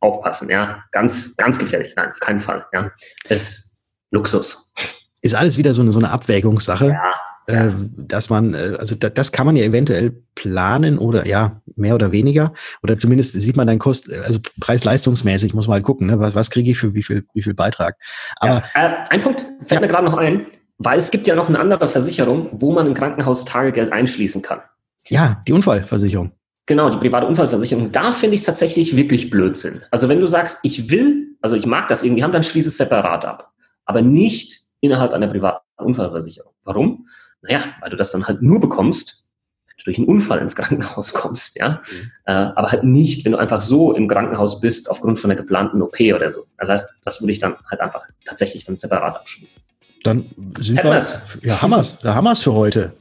aufpassen, 0.00 0.50
ja. 0.50 0.84
Ganz, 0.90 1.36
ganz 1.36 1.58
gefährlich. 1.58 1.94
Nein, 1.96 2.10
auf 2.10 2.20
keinen 2.20 2.40
Fall, 2.40 2.66
ja. 2.72 2.90
Das 3.28 3.42
ist 3.42 3.78
Luxus. 4.10 4.72
Ist 5.20 5.34
alles 5.34 5.58
wieder 5.58 5.74
so 5.74 5.82
eine, 5.82 5.92
so 5.92 5.98
eine 5.98 6.10
Abwägungssache. 6.10 6.88
Ja. 6.88 7.14
Äh, 7.48 7.70
dass 7.96 8.28
man, 8.28 8.52
äh, 8.52 8.76
also 8.78 8.94
da, 8.94 9.08
das 9.08 9.32
kann 9.32 9.46
man 9.46 9.56
ja 9.56 9.64
eventuell 9.64 10.12
planen 10.34 10.98
oder 10.98 11.26
ja, 11.26 11.62
mehr 11.76 11.94
oder 11.94 12.12
weniger. 12.12 12.52
Oder 12.82 12.98
zumindest 12.98 13.32
sieht 13.32 13.56
man 13.56 13.66
dann 13.66 13.78
Kost, 13.78 14.12
also 14.12 14.38
preis-leistungsmäßig 14.60 15.54
muss 15.54 15.66
man 15.66 15.76
halt 15.76 15.84
gucken, 15.84 16.08
ne? 16.08 16.20
was, 16.20 16.34
was 16.34 16.50
kriege 16.50 16.70
ich 16.70 16.78
für 16.78 16.92
wie 16.92 17.02
viel, 17.02 17.24
wie 17.32 17.40
viel 17.42 17.54
Beitrag. 17.54 17.96
Aber 18.36 18.62
ja, 18.74 19.04
äh, 19.04 19.04
ein 19.08 19.22
Punkt 19.22 19.46
fällt 19.64 19.80
mir 19.80 19.88
gerade 19.88 20.04
noch 20.04 20.18
ein, 20.18 20.44
weil 20.76 20.98
es 20.98 21.10
gibt 21.10 21.26
ja 21.26 21.34
noch 21.34 21.48
eine 21.48 21.58
andere 21.58 21.88
Versicherung, 21.88 22.50
wo 22.52 22.70
man 22.70 22.86
ein 22.86 22.92
Krankenhaustagegeld 22.92 23.94
einschließen 23.94 24.42
kann. 24.42 24.60
Ja, 25.06 25.42
die 25.48 25.54
Unfallversicherung. 25.54 26.32
Genau, 26.66 26.90
die 26.90 26.98
private 26.98 27.26
Unfallversicherung. 27.26 27.92
Da 27.92 28.12
finde 28.12 28.34
ich 28.34 28.42
es 28.42 28.46
tatsächlich 28.46 28.94
wirklich 28.94 29.30
Blödsinn. 29.30 29.80
Also 29.90 30.10
wenn 30.10 30.20
du 30.20 30.26
sagst, 30.26 30.58
ich 30.64 30.90
will, 30.90 31.28
also 31.40 31.56
ich 31.56 31.64
mag 31.64 31.88
das 31.88 32.02
irgendwie 32.02 32.22
haben, 32.22 32.32
dann 32.32 32.42
schließe 32.42 32.68
es 32.68 32.76
separat 32.76 33.24
ab. 33.24 33.52
Aber 33.86 34.02
nicht 34.02 34.60
innerhalb 34.80 35.12
einer 35.12 35.28
privaten 35.28 35.64
Unfallversicherung. 35.78 36.52
Warum? 36.64 37.06
Naja, 37.42 37.64
weil 37.80 37.90
du 37.90 37.96
das 37.96 38.10
dann 38.10 38.26
halt 38.26 38.42
nur 38.42 38.60
bekommst, 38.60 39.24
wenn 39.66 39.76
du 39.78 39.84
durch 39.84 39.98
einen 39.98 40.08
Unfall 40.08 40.38
ins 40.40 40.56
Krankenhaus 40.56 41.12
kommst, 41.12 41.56
ja. 41.56 41.68
Mhm. 41.68 42.10
Äh, 42.26 42.32
aber 42.32 42.72
halt 42.72 42.84
nicht, 42.84 43.24
wenn 43.24 43.32
du 43.32 43.38
einfach 43.38 43.60
so 43.60 43.94
im 43.94 44.08
Krankenhaus 44.08 44.60
bist 44.60 44.90
aufgrund 44.90 45.18
von 45.18 45.30
einer 45.30 45.40
geplanten 45.40 45.80
OP 45.82 46.00
oder 46.00 46.30
so. 46.30 46.46
Das 46.58 46.68
heißt, 46.68 46.86
das 47.04 47.20
würde 47.20 47.32
ich 47.32 47.38
dann 47.38 47.56
halt 47.70 47.80
einfach 47.80 48.06
tatsächlich 48.24 48.64
dann 48.64 48.76
separat 48.76 49.16
abschließen. 49.16 49.62
Dann 50.04 50.26
sind 50.60 50.78
Hätten 50.78 50.90
wir. 50.90 51.48
Ja, 51.48 51.60
Hammers. 51.62 51.98
Da 51.98 52.14
haben 52.14 52.24
wir 52.24 52.32
es 52.32 52.42
für 52.42 52.52
heute. 52.52 52.92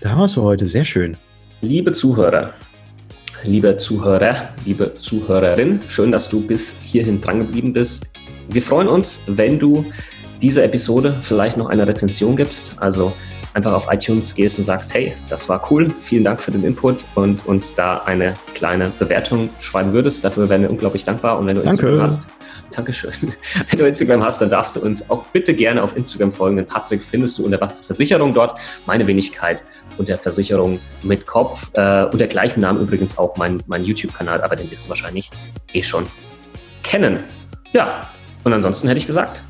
Da 0.00 0.10
haben 0.10 0.18
wir 0.18 0.26
es 0.26 0.34
für 0.34 0.42
heute. 0.42 0.66
Sehr 0.66 0.84
schön. 0.84 1.16
Liebe 1.60 1.92
Zuhörer, 1.92 2.52
liebe 3.42 3.76
Zuhörer, 3.76 4.50
liebe 4.64 4.96
Zuhörerin, 4.98 5.80
schön, 5.88 6.12
dass 6.12 6.28
du 6.28 6.46
bis 6.46 6.76
hierhin 6.82 7.20
drangeblieben 7.20 7.72
bist. 7.72 8.12
Wir 8.48 8.62
freuen 8.62 8.88
uns, 8.88 9.22
wenn 9.26 9.58
du 9.58 9.86
diese 10.42 10.62
Episode 10.62 11.16
vielleicht 11.22 11.56
noch 11.56 11.70
eine 11.70 11.86
Rezension 11.88 12.36
gibst. 12.36 12.74
Also 12.80 13.14
einfach 13.54 13.72
auf 13.72 13.86
iTunes 13.90 14.34
gehst 14.34 14.58
und 14.58 14.64
sagst, 14.64 14.92
hey, 14.94 15.14
das 15.28 15.48
war 15.48 15.66
cool, 15.70 15.90
vielen 16.00 16.24
Dank 16.24 16.40
für 16.40 16.50
den 16.50 16.64
Input 16.64 17.04
und 17.14 17.46
uns 17.46 17.72
da 17.72 17.98
eine 17.98 18.36
kleine 18.54 18.92
Bewertung 18.98 19.50
schreiben 19.60 19.92
würdest. 19.92 20.24
Dafür 20.24 20.48
wären 20.48 20.62
wir 20.62 20.70
unglaublich 20.70 21.04
dankbar. 21.04 21.38
Und 21.38 21.46
wenn 21.46 21.56
du 21.56 21.62
Danke. 21.62 21.86
Instagram 21.86 22.02
hast, 22.02 22.26
Dankeschön. 22.72 23.12
Wenn 23.70 23.78
du 23.78 23.86
Instagram 23.86 24.22
hast, 24.24 24.40
dann 24.40 24.50
darfst 24.50 24.74
du 24.74 24.80
uns 24.80 25.08
auch 25.08 25.24
bitte 25.26 25.54
gerne 25.54 25.82
auf 25.82 25.96
Instagram 25.96 26.32
folgen. 26.32 26.56
Den 26.56 26.66
Patrick 26.66 27.04
findest 27.04 27.38
du 27.38 27.44
unter 27.44 27.60
Was 27.60 27.74
ist 27.74 27.86
Versicherung 27.86 28.34
dort. 28.34 28.58
Meine 28.86 29.06
Wenigkeit 29.06 29.64
unter 29.96 30.18
Versicherung 30.18 30.80
mit 31.02 31.26
Kopf. 31.26 31.70
Äh, 31.74 32.04
unter 32.04 32.26
gleichem 32.26 32.60
Namen 32.60 32.80
übrigens 32.82 33.16
auch 33.16 33.36
mein, 33.36 33.62
mein 33.66 33.84
YouTube-Kanal, 33.84 34.42
aber 34.42 34.56
den 34.56 34.70
wirst 34.70 34.86
du 34.86 34.88
wahrscheinlich 34.90 35.30
eh 35.72 35.82
schon 35.82 36.06
kennen. 36.82 37.20
Ja, 37.72 38.08
und 38.42 38.52
ansonsten 38.52 38.88
hätte 38.88 38.98
ich 38.98 39.06
gesagt. 39.06 39.42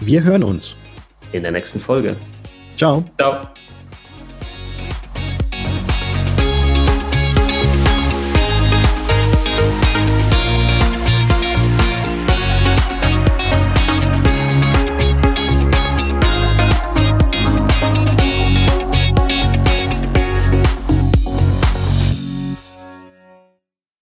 Wir 0.00 0.24
hören 0.24 0.42
uns. 0.42 0.76
In 1.32 1.42
der 1.42 1.52
nächsten 1.52 1.80
Folge. 1.80 2.16
Ciao. 2.76 3.04
Ciao. 3.18 3.54